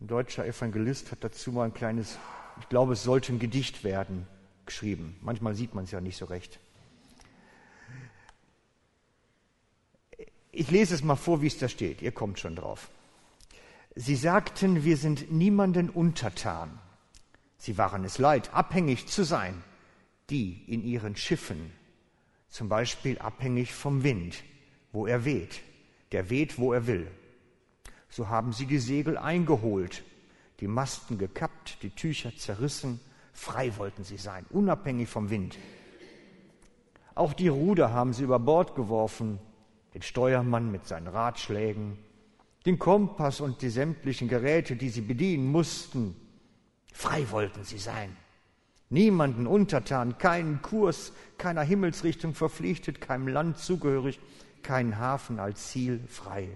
Ein 0.00 0.06
deutscher 0.06 0.46
Evangelist 0.46 1.12
hat 1.12 1.22
dazu 1.22 1.52
mal 1.52 1.64
ein 1.64 1.74
kleines, 1.74 2.18
ich 2.58 2.68
glaube, 2.68 2.94
es 2.94 3.02
sollte 3.02 3.32
ein 3.32 3.38
Gedicht 3.38 3.84
werden, 3.84 4.26
geschrieben. 4.66 5.16
Manchmal 5.20 5.54
sieht 5.54 5.74
man 5.74 5.84
es 5.84 5.90
ja 5.90 6.00
nicht 6.00 6.16
so 6.16 6.24
recht. 6.24 6.58
Ich 10.52 10.70
lese 10.70 10.94
es 10.94 11.04
mal 11.04 11.16
vor, 11.16 11.42
wie 11.42 11.46
es 11.46 11.58
da 11.58 11.68
steht. 11.68 12.02
Ihr 12.02 12.12
kommt 12.12 12.38
schon 12.38 12.56
drauf. 12.56 12.90
Sie 13.94 14.16
sagten, 14.16 14.84
wir 14.84 14.96
sind 14.96 15.30
niemanden 15.30 15.90
untertan. 15.90 16.78
Sie 17.58 17.76
waren 17.78 18.04
es 18.04 18.18
leid, 18.18 18.52
abhängig 18.54 19.06
zu 19.06 19.22
sein 19.22 19.62
die 20.30 20.62
in 20.66 20.84
ihren 20.84 21.16
Schiffen, 21.16 21.72
zum 22.48 22.68
Beispiel 22.68 23.18
abhängig 23.18 23.74
vom 23.74 24.02
Wind, 24.02 24.42
wo 24.92 25.06
er 25.06 25.24
weht, 25.24 25.60
der 26.12 26.30
weht, 26.30 26.58
wo 26.58 26.72
er 26.72 26.86
will. 26.86 27.08
So 28.10 28.28
haben 28.28 28.52
sie 28.52 28.66
die 28.66 28.78
Segel 28.78 29.16
eingeholt, 29.16 30.02
die 30.60 30.68
Masten 30.68 31.16
gekappt, 31.16 31.82
die 31.82 31.90
Tücher 31.90 32.36
zerrissen, 32.36 33.00
frei 33.32 33.76
wollten 33.76 34.04
sie 34.04 34.16
sein, 34.16 34.44
unabhängig 34.50 35.08
vom 35.08 35.30
Wind. 35.30 35.56
Auch 37.14 37.32
die 37.32 37.48
Ruder 37.48 37.92
haben 37.92 38.12
sie 38.12 38.24
über 38.24 38.38
Bord 38.38 38.74
geworfen, 38.74 39.38
den 39.94 40.02
Steuermann 40.02 40.70
mit 40.70 40.86
seinen 40.86 41.08
Ratschlägen, 41.08 41.98
den 42.66 42.78
Kompass 42.78 43.40
und 43.40 43.62
die 43.62 43.70
sämtlichen 43.70 44.28
Geräte, 44.28 44.76
die 44.76 44.90
sie 44.90 45.00
bedienen 45.00 45.50
mussten. 45.50 46.14
Frei 46.92 47.30
wollten 47.30 47.64
sie 47.64 47.78
sein 47.78 48.14
niemanden 48.90 49.46
untertan, 49.46 50.18
keinen 50.18 50.60
Kurs, 50.60 51.12
keiner 51.38 51.62
Himmelsrichtung 51.62 52.34
verpflichtet, 52.34 53.00
keinem 53.00 53.28
Land 53.28 53.58
zugehörig, 53.58 54.20
keinen 54.62 54.98
Hafen 54.98 55.38
als 55.38 55.68
Ziel 55.68 56.00
frei. 56.08 56.48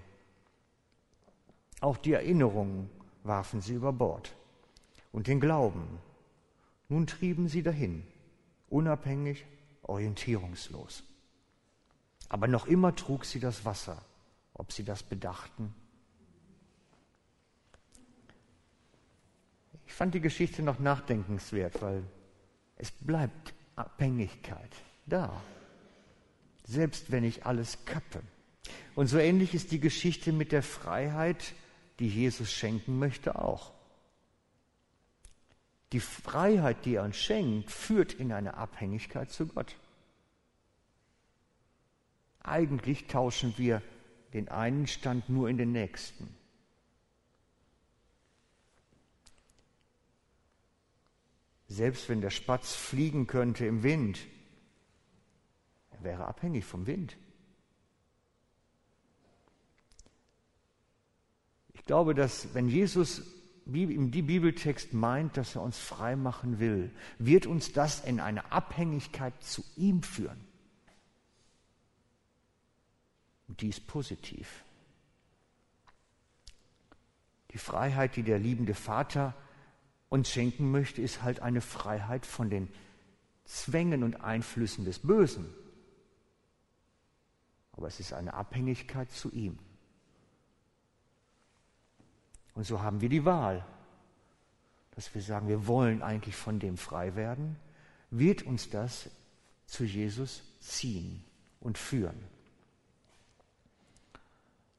Auch 1.81 1.97
die 1.97 2.13
Erinnerungen 2.13 2.89
warfen 3.23 3.61
sie 3.61 3.73
über 3.73 3.93
Bord 3.93 4.35
und 5.11 5.27
den 5.27 5.39
Glauben. 5.39 5.99
Nun 6.89 7.07
trieben 7.07 7.47
sie 7.47 7.63
dahin, 7.63 8.05
unabhängig, 8.69 9.45
orientierungslos. 9.83 11.03
Aber 12.29 12.47
noch 12.47 12.67
immer 12.67 12.95
trug 12.95 13.25
sie 13.25 13.39
das 13.39 13.65
Wasser, 13.65 14.01
ob 14.53 14.71
sie 14.71 14.83
das 14.83 15.03
bedachten. 15.03 15.73
Ich 19.85 19.93
fand 19.93 20.13
die 20.13 20.21
Geschichte 20.21 20.63
noch 20.63 20.79
nachdenkenswert, 20.79 21.81
weil 21.81 22.03
es 22.77 22.91
bleibt 22.91 23.53
Abhängigkeit 23.75 24.71
da, 25.05 25.41
selbst 26.65 27.11
wenn 27.11 27.23
ich 27.23 27.45
alles 27.45 27.85
kappe. 27.85 28.21
Und 28.95 29.07
so 29.07 29.17
ähnlich 29.17 29.53
ist 29.53 29.71
die 29.71 29.79
Geschichte 29.79 30.31
mit 30.31 30.51
der 30.51 30.63
Freiheit, 30.63 31.53
die 31.99 32.09
Jesus 32.09 32.51
schenken 32.51 32.99
möchte, 32.99 33.39
auch. 33.39 33.73
Die 35.91 35.99
Freiheit, 35.99 36.85
die 36.85 36.95
er 36.95 37.03
uns 37.03 37.17
schenkt, 37.17 37.71
führt 37.71 38.13
in 38.13 38.31
eine 38.31 38.55
Abhängigkeit 38.55 39.31
zu 39.31 39.47
Gott. 39.47 39.75
Eigentlich 42.41 43.07
tauschen 43.07 43.57
wir 43.57 43.81
den 44.33 44.49
einen 44.49 44.87
Stand 44.87 45.29
nur 45.29 45.49
in 45.49 45.57
den 45.57 45.71
nächsten. 45.71 46.35
Selbst 51.67 52.09
wenn 52.09 52.21
der 52.21 52.29
Spatz 52.29 52.75
fliegen 52.75 53.27
könnte 53.27 53.65
im 53.65 53.81
Wind, 53.81 54.19
er 55.91 56.03
wäre 56.03 56.25
abhängig 56.25 56.65
vom 56.65 56.85
Wind. 56.85 57.17
Ich 61.85 61.87
glaube, 61.87 62.15
dass 62.15 62.51
wenn 62.55 62.67
Jesus 62.67 63.21
im 63.67 64.09
Bibeltext 64.09 64.93
meint, 64.93 65.37
dass 65.37 65.53
er 65.53 65.61
uns 65.61 65.77
frei 65.77 66.15
machen 66.15 66.57
will, 66.57 66.89
wird 67.19 67.45
uns 67.45 67.73
das 67.73 68.03
in 68.03 68.19
eine 68.19 68.51
Abhängigkeit 68.51 69.35
zu 69.43 69.63
ihm 69.75 70.01
führen. 70.01 70.43
Und 73.47 73.61
die 73.61 73.69
ist 73.69 73.85
positiv. 73.85 74.63
Die 77.51 77.59
Freiheit, 77.59 78.15
die 78.15 78.23
der 78.23 78.39
liebende 78.39 78.73
Vater 78.73 79.35
uns 80.09 80.31
schenken 80.31 80.71
möchte, 80.71 81.03
ist 81.03 81.21
halt 81.21 81.39
eine 81.39 81.61
Freiheit 81.61 82.25
von 82.25 82.49
den 82.49 82.67
Zwängen 83.43 84.01
und 84.01 84.21
Einflüssen 84.21 84.85
des 84.85 84.97
Bösen. 84.97 85.45
Aber 87.73 87.85
es 87.85 87.99
ist 87.99 88.11
eine 88.11 88.33
Abhängigkeit 88.33 89.11
zu 89.11 89.31
ihm. 89.31 89.59
Und 92.55 92.65
so 92.65 92.81
haben 92.81 93.01
wir 93.01 93.09
die 93.09 93.25
Wahl, 93.25 93.65
dass 94.91 95.13
wir 95.13 95.21
sagen, 95.21 95.47
wir 95.47 95.67
wollen 95.67 96.01
eigentlich 96.01 96.35
von 96.35 96.59
dem 96.59 96.77
frei 96.77 97.15
werden. 97.15 97.57
Wird 98.09 98.43
uns 98.43 98.69
das 98.69 99.09
zu 99.65 99.83
Jesus 99.83 100.41
ziehen 100.61 101.23
und 101.59 101.77
führen? 101.77 102.17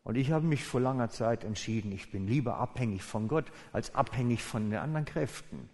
Und 0.05 0.17
ich 0.17 0.31
habe 0.31 0.47
mich 0.47 0.65
vor 0.65 0.81
langer 0.81 1.11
Zeit 1.11 1.45
entschieden, 1.45 1.93
ich 1.93 2.13
bin 2.13 2.29
lieber 2.29 2.59
abhängig 2.59 3.03
von 3.03 3.29
Gott 3.29 3.51
als 3.73 3.95
abhängig 3.95 4.43
von 4.43 4.71
den 4.71 4.79
anderen 4.79 5.05
Kräften. 5.05 5.69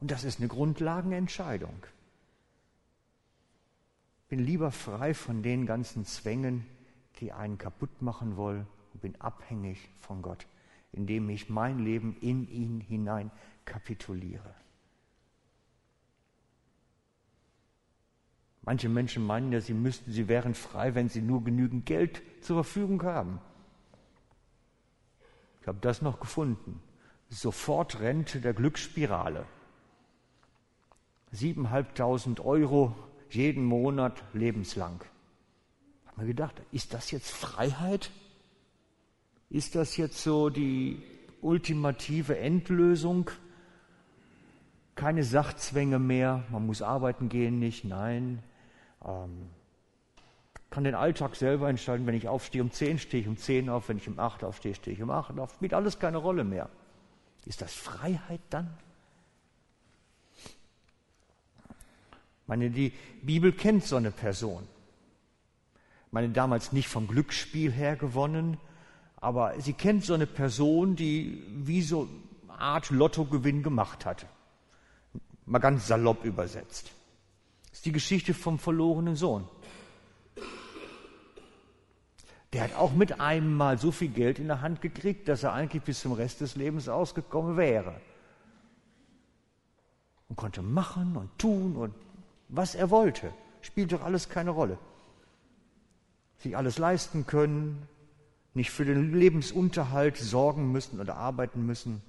Und 0.00 0.10
das 0.10 0.24
ist 0.24 0.38
eine 0.38 0.48
Grundlagenentscheidung. 0.48 1.84
Ich 4.22 4.28
bin 4.28 4.38
lieber 4.38 4.70
frei 4.70 5.12
von 5.12 5.42
den 5.42 5.66
ganzen 5.66 6.04
Zwängen, 6.04 6.66
die 7.18 7.32
einen 7.32 7.58
kaputt 7.58 8.00
machen 8.00 8.36
wollen 8.36 8.66
und 8.92 9.02
bin 9.02 9.20
abhängig 9.20 9.88
von 9.98 10.22
Gott, 10.22 10.46
indem 10.92 11.28
ich 11.30 11.48
mein 11.48 11.78
Leben 11.78 12.16
in 12.20 12.48
ihn 12.48 12.80
hinein 12.80 13.30
kapituliere. 13.64 14.54
Manche 18.62 18.88
Menschen 18.88 19.24
meinen 19.24 19.52
ja, 19.52 19.60
sie 19.60 19.74
müssten, 19.74 20.10
sie 20.10 20.26
wären 20.26 20.54
frei, 20.54 20.96
wenn 20.96 21.08
sie 21.08 21.22
nur 21.22 21.44
genügend 21.44 21.86
Geld 21.86 22.20
zur 22.40 22.64
Verfügung 22.64 23.02
haben. 23.04 23.40
Ich 25.60 25.68
habe 25.68 25.78
das 25.80 26.02
noch 26.02 26.18
gefunden. 26.18 26.82
Sofort 27.28 28.00
Rente 28.00 28.40
der 28.40 28.54
Glücksspirale. 28.54 29.46
Siebeneinhalbtausend 31.30 32.40
Euro 32.40 32.94
jeden 33.30 33.64
Monat 33.64 34.22
lebenslang. 34.32 35.04
Ich 36.02 36.08
habe 36.08 36.20
mir 36.22 36.26
gedacht, 36.28 36.60
ist 36.72 36.92
das 36.94 37.10
jetzt 37.10 37.30
Freiheit? 37.30 38.10
Ist 39.50 39.74
das 39.74 39.96
jetzt 39.96 40.22
so 40.22 40.50
die 40.50 41.02
ultimative 41.40 42.38
Endlösung? 42.38 43.30
Keine 44.94 45.24
Sachzwänge 45.24 45.98
mehr, 45.98 46.44
man 46.50 46.66
muss 46.66 46.82
arbeiten 46.82 47.28
gehen, 47.28 47.58
nicht, 47.58 47.84
nein. 47.84 48.42
Ähm, 49.04 49.50
kann 50.70 50.84
den 50.84 50.94
Alltag 50.94 51.36
selber 51.36 51.68
entscheiden, 51.68 52.06
wenn 52.06 52.14
ich 52.14 52.28
aufstehe 52.28 52.62
um 52.62 52.70
10, 52.70 52.98
stehe 52.98 53.22
ich 53.22 53.28
um 53.28 53.36
10 53.36 53.68
auf, 53.68 53.88
wenn 53.88 53.98
ich 53.98 54.08
um 54.08 54.18
8 54.18 54.42
aufstehe, 54.42 54.74
stehe 54.74 54.96
ich 54.96 55.02
um 55.02 55.10
8 55.10 55.38
auf. 55.38 55.54
Spielt 55.54 55.74
alles 55.74 55.98
keine 55.98 56.18
Rolle 56.18 56.44
mehr. 56.44 56.68
Ist 57.44 57.62
das 57.62 57.72
Freiheit 57.72 58.40
dann? 58.50 58.76
Ich 62.42 62.48
meine, 62.48 62.70
die 62.70 62.92
Bibel 63.22 63.52
kennt 63.52 63.84
so 63.84 63.96
eine 63.96 64.10
Person. 64.10 64.66
Ich 66.06 66.12
meine, 66.12 66.28
damals 66.30 66.72
nicht 66.72 66.88
vom 66.88 67.06
Glücksspiel 67.06 67.72
her 67.72 67.96
gewonnen, 67.96 68.58
aber 69.16 69.60
sie 69.60 69.72
kennt 69.72 70.04
so 70.04 70.14
eine 70.14 70.26
Person, 70.26 70.96
die 70.96 71.42
wie 71.48 71.82
so 71.82 72.08
eine 72.48 72.58
Art 72.58 72.90
Lottogewinn 72.90 73.62
gemacht 73.62 74.04
hat. 74.04 74.26
Mal 75.46 75.58
ganz 75.58 75.86
salopp 75.86 76.24
übersetzt. 76.24 76.92
Das 77.70 77.78
ist 77.78 77.86
die 77.86 77.92
Geschichte 77.92 78.34
vom 78.34 78.58
verlorenen 78.58 79.16
Sohn. 79.16 79.48
Der 82.52 82.62
hat 82.62 82.74
auch 82.74 82.92
mit 82.92 83.20
einem 83.20 83.54
Mal 83.54 83.78
so 83.78 83.90
viel 83.90 84.08
Geld 84.08 84.38
in 84.38 84.46
der 84.46 84.60
Hand 84.60 84.80
gekriegt, 84.80 85.28
dass 85.28 85.42
er 85.42 85.52
eigentlich 85.52 85.82
bis 85.82 86.00
zum 86.00 86.12
Rest 86.12 86.40
des 86.40 86.56
Lebens 86.56 86.88
ausgekommen 86.88 87.56
wäre. 87.56 88.00
Und 90.28 90.36
konnte 90.36 90.62
machen 90.62 91.16
und 91.16 91.38
tun 91.38 91.76
und 91.76 91.94
was 92.48 92.74
er 92.74 92.90
wollte. 92.90 93.32
Spielt 93.62 93.92
doch 93.92 94.02
alles 94.02 94.28
keine 94.28 94.50
Rolle. 94.50 94.78
Sich 96.38 96.56
alles 96.56 96.78
leisten 96.78 97.26
können, 97.26 97.88
nicht 98.56 98.70
für 98.70 98.86
den 98.86 99.12
Lebensunterhalt 99.12 100.16
sorgen 100.16 100.72
müssen 100.72 100.98
oder 100.98 101.16
arbeiten 101.16 101.66
müssen, 101.66 102.00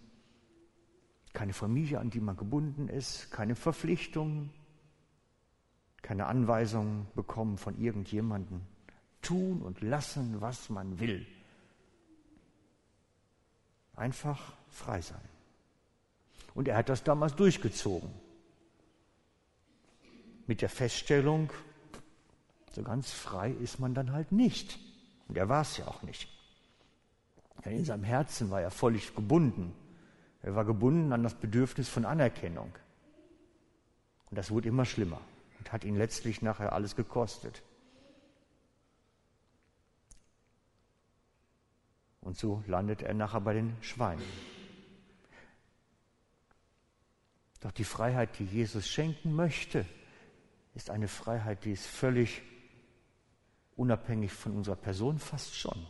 keine 1.33 1.51
Familie, 1.51 1.99
an 1.99 2.10
die 2.10 2.21
man 2.21 2.38
gebunden 2.38 2.88
ist, 2.88 3.29
keine 3.31 3.53
Verpflichtungen, 3.53 4.49
keine 6.01 6.25
Anweisungen 6.25 7.05
bekommen 7.15 7.57
von 7.57 7.77
irgendjemandem. 7.77 8.62
Tun 9.21 9.62
und 9.62 9.81
lassen, 9.81 10.39
was 10.39 10.69
man 10.69 11.01
will. 11.01 11.27
Einfach 13.93 14.53
frei 14.69 15.01
sein. 15.01 15.19
Und 16.53 16.69
er 16.69 16.77
hat 16.77 16.88
das 16.88 17.03
damals 17.03 17.36
durchgezogen. 17.36 18.10
Mit 20.47 20.62
der 20.62 20.69
Feststellung, 20.69 21.51
so 22.71 22.83
ganz 22.83 23.12
frei 23.12 23.51
ist 23.51 23.79
man 23.79 23.93
dann 23.93 24.13
halt 24.13 24.31
nicht. 24.31 24.79
Und 25.27 25.38
er 25.38 25.49
war 25.49 25.63
es 25.63 25.75
ja 25.75 25.88
auch 25.88 26.03
nicht. 26.03 26.37
Denn 27.65 27.78
in 27.78 27.86
seinem 27.86 28.04
Herzen 28.04 28.50
war 28.50 28.62
er 28.62 28.72
völlig 28.72 29.15
gebunden. 29.15 29.74
Er 30.41 30.56
war 30.56 30.65
gebunden 30.65 31.12
an 31.12 31.24
das 31.24 31.34
Bedürfnis 31.34 31.89
von 31.89 32.06
Anerkennung. 32.06 32.74
Und 34.30 34.38
das 34.38 34.52
wurde 34.52 34.70
immer 34.70 34.86
schlimmer 34.86 35.22
und 35.60 35.72
hat 35.72 35.84
ihn 35.84 35.96
letztlich 35.96 36.41
nachher 36.41 36.74
alles 36.74 36.96
gekostet. 36.96 37.63
Und 42.22 42.38
so 42.38 42.63
landet 42.67 43.04
er 43.04 43.13
nachher 43.13 43.41
bei 43.41 43.54
den 43.54 43.76
Schweinen. 43.82 44.24
Doch 47.62 47.72
die 47.72 47.86
Freiheit, 47.86 48.38
die 48.38 48.46
Jesus 48.46 48.88
schenken 48.88 49.34
möchte, 49.34 49.86
ist 50.76 50.89
eine 50.89 51.08
Freiheit, 51.08 51.65
die 51.65 51.72
ist 51.72 51.88
völlig 51.88 52.43
unabhängig 53.76 54.32
von 54.32 54.58
unserer 54.58 54.76
Person 54.76 55.20
fast 55.20 55.56
schon. 55.56 55.88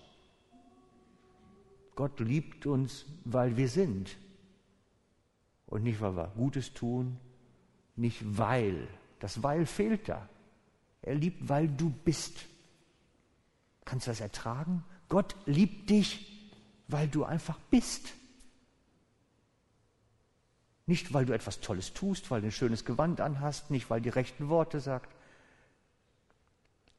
Gott 1.98 2.20
liebt 2.20 2.68
uns, 2.68 3.06
weil 3.26 3.58
wir 3.58 3.68
sind. 3.68 4.18
Und 5.66 5.82
nicht, 5.82 6.00
weil 6.00 6.16
wir 6.16 6.28
Gutes 6.38 6.74
tun, 6.74 7.18
nicht 7.96 8.22
weil. 8.38 8.88
Das 9.20 9.42
Weil 9.42 9.66
fehlt 9.66 10.08
da. 10.08 10.30
Er 11.02 11.16
liebt, 11.16 11.50
weil 11.50 11.68
du 11.68 11.90
bist. 11.90 12.46
Kannst 13.84 14.06
du 14.06 14.12
das 14.12 14.22
ertragen? 14.22 14.84
Gott 15.10 15.36
liebt 15.48 15.90
dich, 15.90 16.52
weil 16.88 17.08
du 17.08 17.24
einfach 17.24 17.58
bist. 17.72 18.14
Nicht, 20.86 21.16
weil 21.16 21.26
du 21.26 21.34
etwas 21.34 21.62
Tolles 21.62 21.94
tust, 21.94 22.30
weil 22.30 22.42
du 22.42 22.48
ein 22.48 22.52
schönes 22.52 22.86
Gewand 22.86 23.22
anhast, 23.22 23.72
nicht, 23.72 23.90
weil 23.90 24.02
die 24.02 24.10
rechten 24.10 24.50
Worte 24.50 24.80
sagt, 24.82 25.16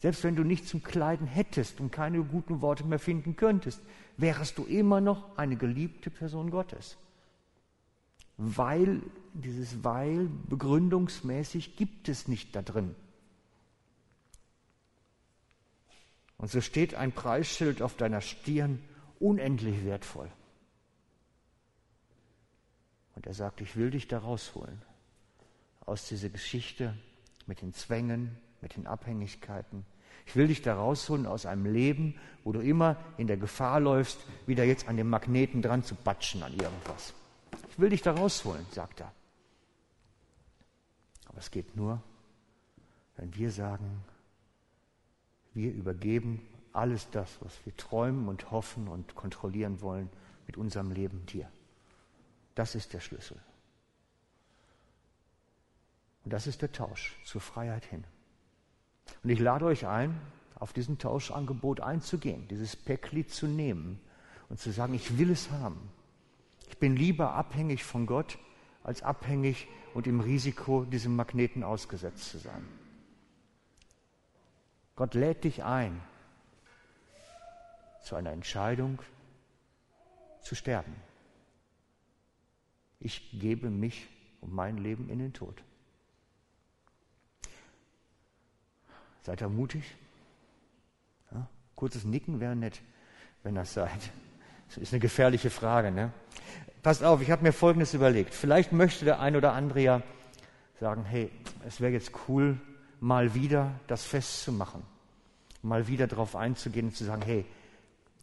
selbst 0.00 0.24
wenn 0.24 0.34
du 0.34 0.42
nichts 0.42 0.68
zum 0.68 0.82
Kleiden 0.82 1.26
hättest 1.28 1.80
und 1.80 1.92
keine 1.92 2.22
guten 2.22 2.60
Worte 2.62 2.84
mehr 2.84 2.98
finden 2.98 3.36
könntest, 3.36 3.80
wärst 4.18 4.58
du 4.58 4.64
immer 4.64 5.00
noch 5.00 5.38
eine 5.38 5.56
geliebte 5.56 6.10
Person 6.10 6.50
Gottes. 6.50 6.98
Weil, 8.36 9.02
dieses 9.32 9.82
Weil 9.82 10.28
begründungsmäßig 10.48 11.76
gibt 11.76 12.08
es 12.08 12.28
nicht 12.28 12.54
da 12.54 12.62
drin. 12.62 12.94
Und 16.36 16.50
so 16.50 16.60
steht 16.60 16.94
ein 16.94 17.12
Preisschild 17.12 17.82
auf 17.82 17.96
deiner 17.96 18.20
Stirn, 18.20 18.82
unendlich 19.18 19.84
wertvoll. 19.84 20.30
Und 23.16 23.26
er 23.26 23.34
sagt, 23.34 23.60
ich 23.60 23.74
will 23.74 23.90
dich 23.90 24.06
da 24.06 24.18
rausholen 24.18 24.80
aus 25.80 26.06
dieser 26.06 26.28
Geschichte 26.28 26.96
mit 27.46 27.62
den 27.62 27.72
Zwängen, 27.74 28.36
mit 28.60 28.76
den 28.76 28.86
Abhängigkeiten. 28.86 29.84
Ich 30.28 30.36
will 30.36 30.48
dich 30.48 30.60
da 30.60 30.74
rausholen 30.74 31.24
aus 31.24 31.46
einem 31.46 31.64
Leben, 31.64 32.14
wo 32.44 32.52
du 32.52 32.60
immer 32.60 32.96
in 33.16 33.26
der 33.26 33.38
Gefahr 33.38 33.80
läufst, 33.80 34.18
wieder 34.46 34.62
jetzt 34.62 34.86
an 34.86 34.98
dem 34.98 35.08
Magneten 35.08 35.62
dran 35.62 35.82
zu 35.82 35.94
batschen 35.94 36.42
an 36.42 36.52
irgendwas. 36.52 37.14
Ich 37.70 37.78
will 37.78 37.88
dich 37.88 38.02
da 38.02 38.12
rausholen, 38.12 38.66
sagt 38.70 39.00
er. 39.00 39.10
Aber 41.24 41.38
es 41.38 41.50
geht 41.50 41.76
nur, 41.76 42.02
wenn 43.16 43.34
wir 43.36 43.50
sagen, 43.50 44.04
wir 45.54 45.72
übergeben 45.72 46.46
alles 46.74 47.08
das, 47.10 47.38
was 47.40 47.64
wir 47.64 47.74
träumen 47.78 48.28
und 48.28 48.50
hoffen 48.50 48.86
und 48.86 49.14
kontrollieren 49.14 49.80
wollen, 49.80 50.10
mit 50.46 50.58
unserem 50.58 50.90
Leben 50.90 51.24
dir. 51.24 51.50
Das 52.54 52.74
ist 52.74 52.92
der 52.92 53.00
Schlüssel. 53.00 53.40
Und 56.24 56.34
das 56.34 56.46
ist 56.46 56.60
der 56.60 56.70
Tausch 56.70 57.16
zur 57.24 57.40
Freiheit 57.40 57.86
hin. 57.86 58.04
Und 59.22 59.30
ich 59.30 59.38
lade 59.38 59.64
euch 59.64 59.86
ein, 59.86 60.20
auf 60.54 60.72
diesen 60.72 60.98
Tauschangebot 60.98 61.80
einzugehen, 61.80 62.48
dieses 62.48 62.76
Päckli 62.76 63.26
zu 63.26 63.46
nehmen 63.46 64.00
und 64.48 64.58
zu 64.58 64.70
sagen, 64.70 64.94
ich 64.94 65.18
will 65.18 65.30
es 65.30 65.50
haben. 65.50 65.90
Ich 66.68 66.78
bin 66.78 66.96
lieber 66.96 67.34
abhängig 67.34 67.84
von 67.84 68.06
Gott, 68.06 68.38
als 68.82 69.02
abhängig 69.02 69.68
und 69.94 70.06
im 70.06 70.20
Risiko, 70.20 70.84
diesem 70.84 71.16
Magneten 71.16 71.62
ausgesetzt 71.62 72.30
zu 72.30 72.38
sein. 72.38 72.66
Gott 74.96 75.14
lädt 75.14 75.44
dich 75.44 75.64
ein, 75.64 76.00
zu 78.02 78.16
einer 78.16 78.32
Entscheidung 78.32 79.00
zu 80.42 80.54
sterben. 80.54 80.94
Ich 83.00 83.38
gebe 83.38 83.70
mich 83.70 84.08
und 84.40 84.52
mein 84.52 84.78
Leben 84.78 85.08
in 85.08 85.18
den 85.18 85.32
Tod. 85.32 85.62
Seid 89.28 89.42
ihr 89.42 89.50
mutig? 89.50 89.84
Ja? 91.30 91.46
Kurzes 91.76 92.04
Nicken 92.04 92.40
wäre 92.40 92.56
nett, 92.56 92.80
wenn 93.42 93.56
das 93.56 93.74
seid. 93.74 94.10
Das 94.68 94.78
ist 94.78 94.94
eine 94.94 95.00
gefährliche 95.00 95.50
Frage. 95.50 95.90
Ne? 95.90 96.14
Passt 96.82 97.04
auf, 97.04 97.20
ich 97.20 97.30
habe 97.30 97.42
mir 97.42 97.52
Folgendes 97.52 97.92
überlegt. 97.92 98.32
Vielleicht 98.32 98.72
möchte 98.72 99.04
der 99.04 99.20
ein 99.20 99.36
oder 99.36 99.52
andere 99.52 99.80
ja 99.80 100.02
sagen, 100.80 101.04
hey, 101.04 101.30
es 101.66 101.78
wäre 101.82 101.92
jetzt 101.92 102.12
cool, 102.26 102.58
mal 103.00 103.34
wieder 103.34 103.78
das 103.86 104.02
festzumachen. 104.02 104.82
Mal 105.60 105.88
wieder 105.88 106.06
darauf 106.06 106.34
einzugehen 106.34 106.86
und 106.86 106.96
zu 106.96 107.04
sagen, 107.04 107.20
hey, 107.20 107.44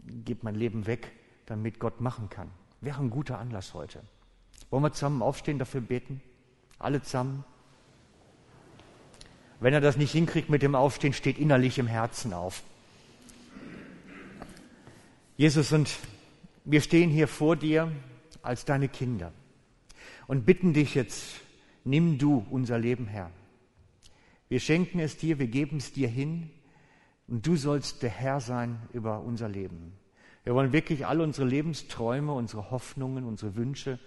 gib 0.08 0.42
mein 0.42 0.56
Leben 0.56 0.88
weg, 0.88 1.12
damit 1.46 1.78
Gott 1.78 2.02
machen 2.02 2.32
kann. 2.32 2.50
Wäre 2.82 3.00
ein 3.00 3.12
guter 3.12 3.38
Anlass 3.38 3.76
heute. 3.76 4.02
Wollen 4.72 4.82
wir 4.82 4.92
zusammen 4.92 5.22
aufstehen, 5.22 5.60
dafür 5.60 5.82
beten? 5.82 6.20
Alle 6.80 7.04
zusammen? 7.04 7.44
Wenn 9.60 9.74
er 9.74 9.82
das 9.82 9.98
nicht 9.98 10.12
hinkriegt 10.12 10.50
mit 10.50 10.62
dem 10.62 10.76
Aufstehen, 10.76 11.14
steht 11.14 11.38
innerlich 11.38 11.80
im 11.80 11.88
Herzen 11.88 12.34
auf. 12.34 12.64
Jesus, 15.38 15.72
und 15.72 15.90
wir 16.64 16.82
stehen 16.82 17.10
hier 17.10 17.28
vor 17.28 17.56
dir 17.56 17.92
als 18.42 18.66
deine 18.66 18.88
Kinder 18.88 19.32
und 20.28 20.46
bitten 20.46 20.74
dich 20.74 20.96
jetzt, 20.96 21.42
nimm 21.84 22.18
du 22.18 22.46
unser 22.50 22.80
Leben 22.80 23.08
her. 23.08 23.32
Wir 24.48 24.60
schenken 24.60 25.00
es 25.00 25.18
dir, 25.18 25.40
wir 25.40 25.48
geben 25.48 25.78
es 25.78 25.92
dir 25.92 26.08
hin 26.08 26.50
und 27.28 27.46
du 27.46 27.56
sollst 27.56 28.04
der 28.04 28.10
Herr 28.10 28.40
sein 28.40 28.80
über 28.94 29.22
unser 29.22 29.50
Leben. 29.50 29.94
Wir 30.44 30.54
wollen 30.54 30.72
wirklich 30.72 31.08
alle 31.08 31.24
unsere 31.24 31.48
Lebensträume, 31.48 32.32
unsere 32.32 32.70
Hoffnungen, 32.70 33.24
unsere 33.24 33.56
Wünsche 33.56 34.00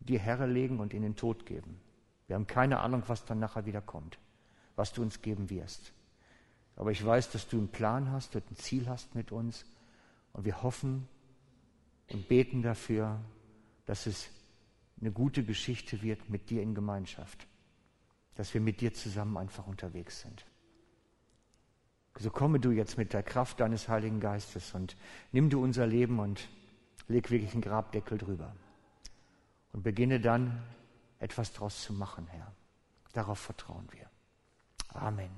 dir 0.00 0.18
herlegen 0.18 0.78
und 0.78 0.92
in 0.92 1.02
den 1.02 1.16
Tod 1.16 1.46
geben. 1.46 1.80
Wir 2.26 2.36
haben 2.36 2.46
keine 2.46 2.80
Ahnung, 2.80 3.02
was 3.06 3.24
dann 3.24 3.38
nachher 3.38 3.64
wieder 3.64 3.80
kommt, 3.80 4.18
was 4.76 4.92
du 4.92 5.02
uns 5.02 5.22
geben 5.22 5.50
wirst. 5.50 5.92
Aber 6.76 6.90
ich 6.90 7.04
weiß, 7.04 7.30
dass 7.30 7.48
du 7.48 7.58
einen 7.58 7.68
Plan 7.68 8.10
hast, 8.10 8.34
und 8.34 8.50
ein 8.50 8.56
Ziel 8.56 8.88
hast 8.88 9.14
mit 9.14 9.32
uns. 9.32 9.64
Und 10.32 10.44
wir 10.44 10.62
hoffen 10.62 11.08
und 12.10 12.28
beten 12.28 12.62
dafür, 12.62 13.20
dass 13.86 14.06
es 14.06 14.28
eine 15.00 15.12
gute 15.12 15.44
Geschichte 15.44 16.02
wird 16.02 16.28
mit 16.28 16.50
dir 16.50 16.62
in 16.62 16.74
Gemeinschaft. 16.74 17.46
Dass 18.34 18.52
wir 18.54 18.60
mit 18.60 18.80
dir 18.80 18.92
zusammen 18.92 19.36
einfach 19.36 19.66
unterwegs 19.66 20.20
sind. 20.20 20.44
So 22.18 22.30
komme 22.30 22.60
du 22.60 22.70
jetzt 22.70 22.96
mit 22.96 23.12
der 23.12 23.22
Kraft 23.22 23.60
deines 23.60 23.88
Heiligen 23.88 24.20
Geistes 24.20 24.72
und 24.74 24.96
nimm 25.32 25.50
du 25.50 25.62
unser 25.62 25.86
Leben 25.86 26.20
und 26.20 26.48
leg 27.08 27.30
wirklich 27.30 27.52
einen 27.52 27.62
Grabdeckel 27.62 28.18
drüber. 28.18 28.54
Und 29.72 29.82
beginne 29.82 30.20
dann 30.20 30.62
etwas 31.18 31.52
draus 31.52 31.82
zu 31.82 31.92
machen, 31.92 32.28
Herr. 32.28 32.52
Darauf 33.12 33.38
vertrauen 33.38 33.88
wir. 33.90 34.08
Amen. 34.96 35.30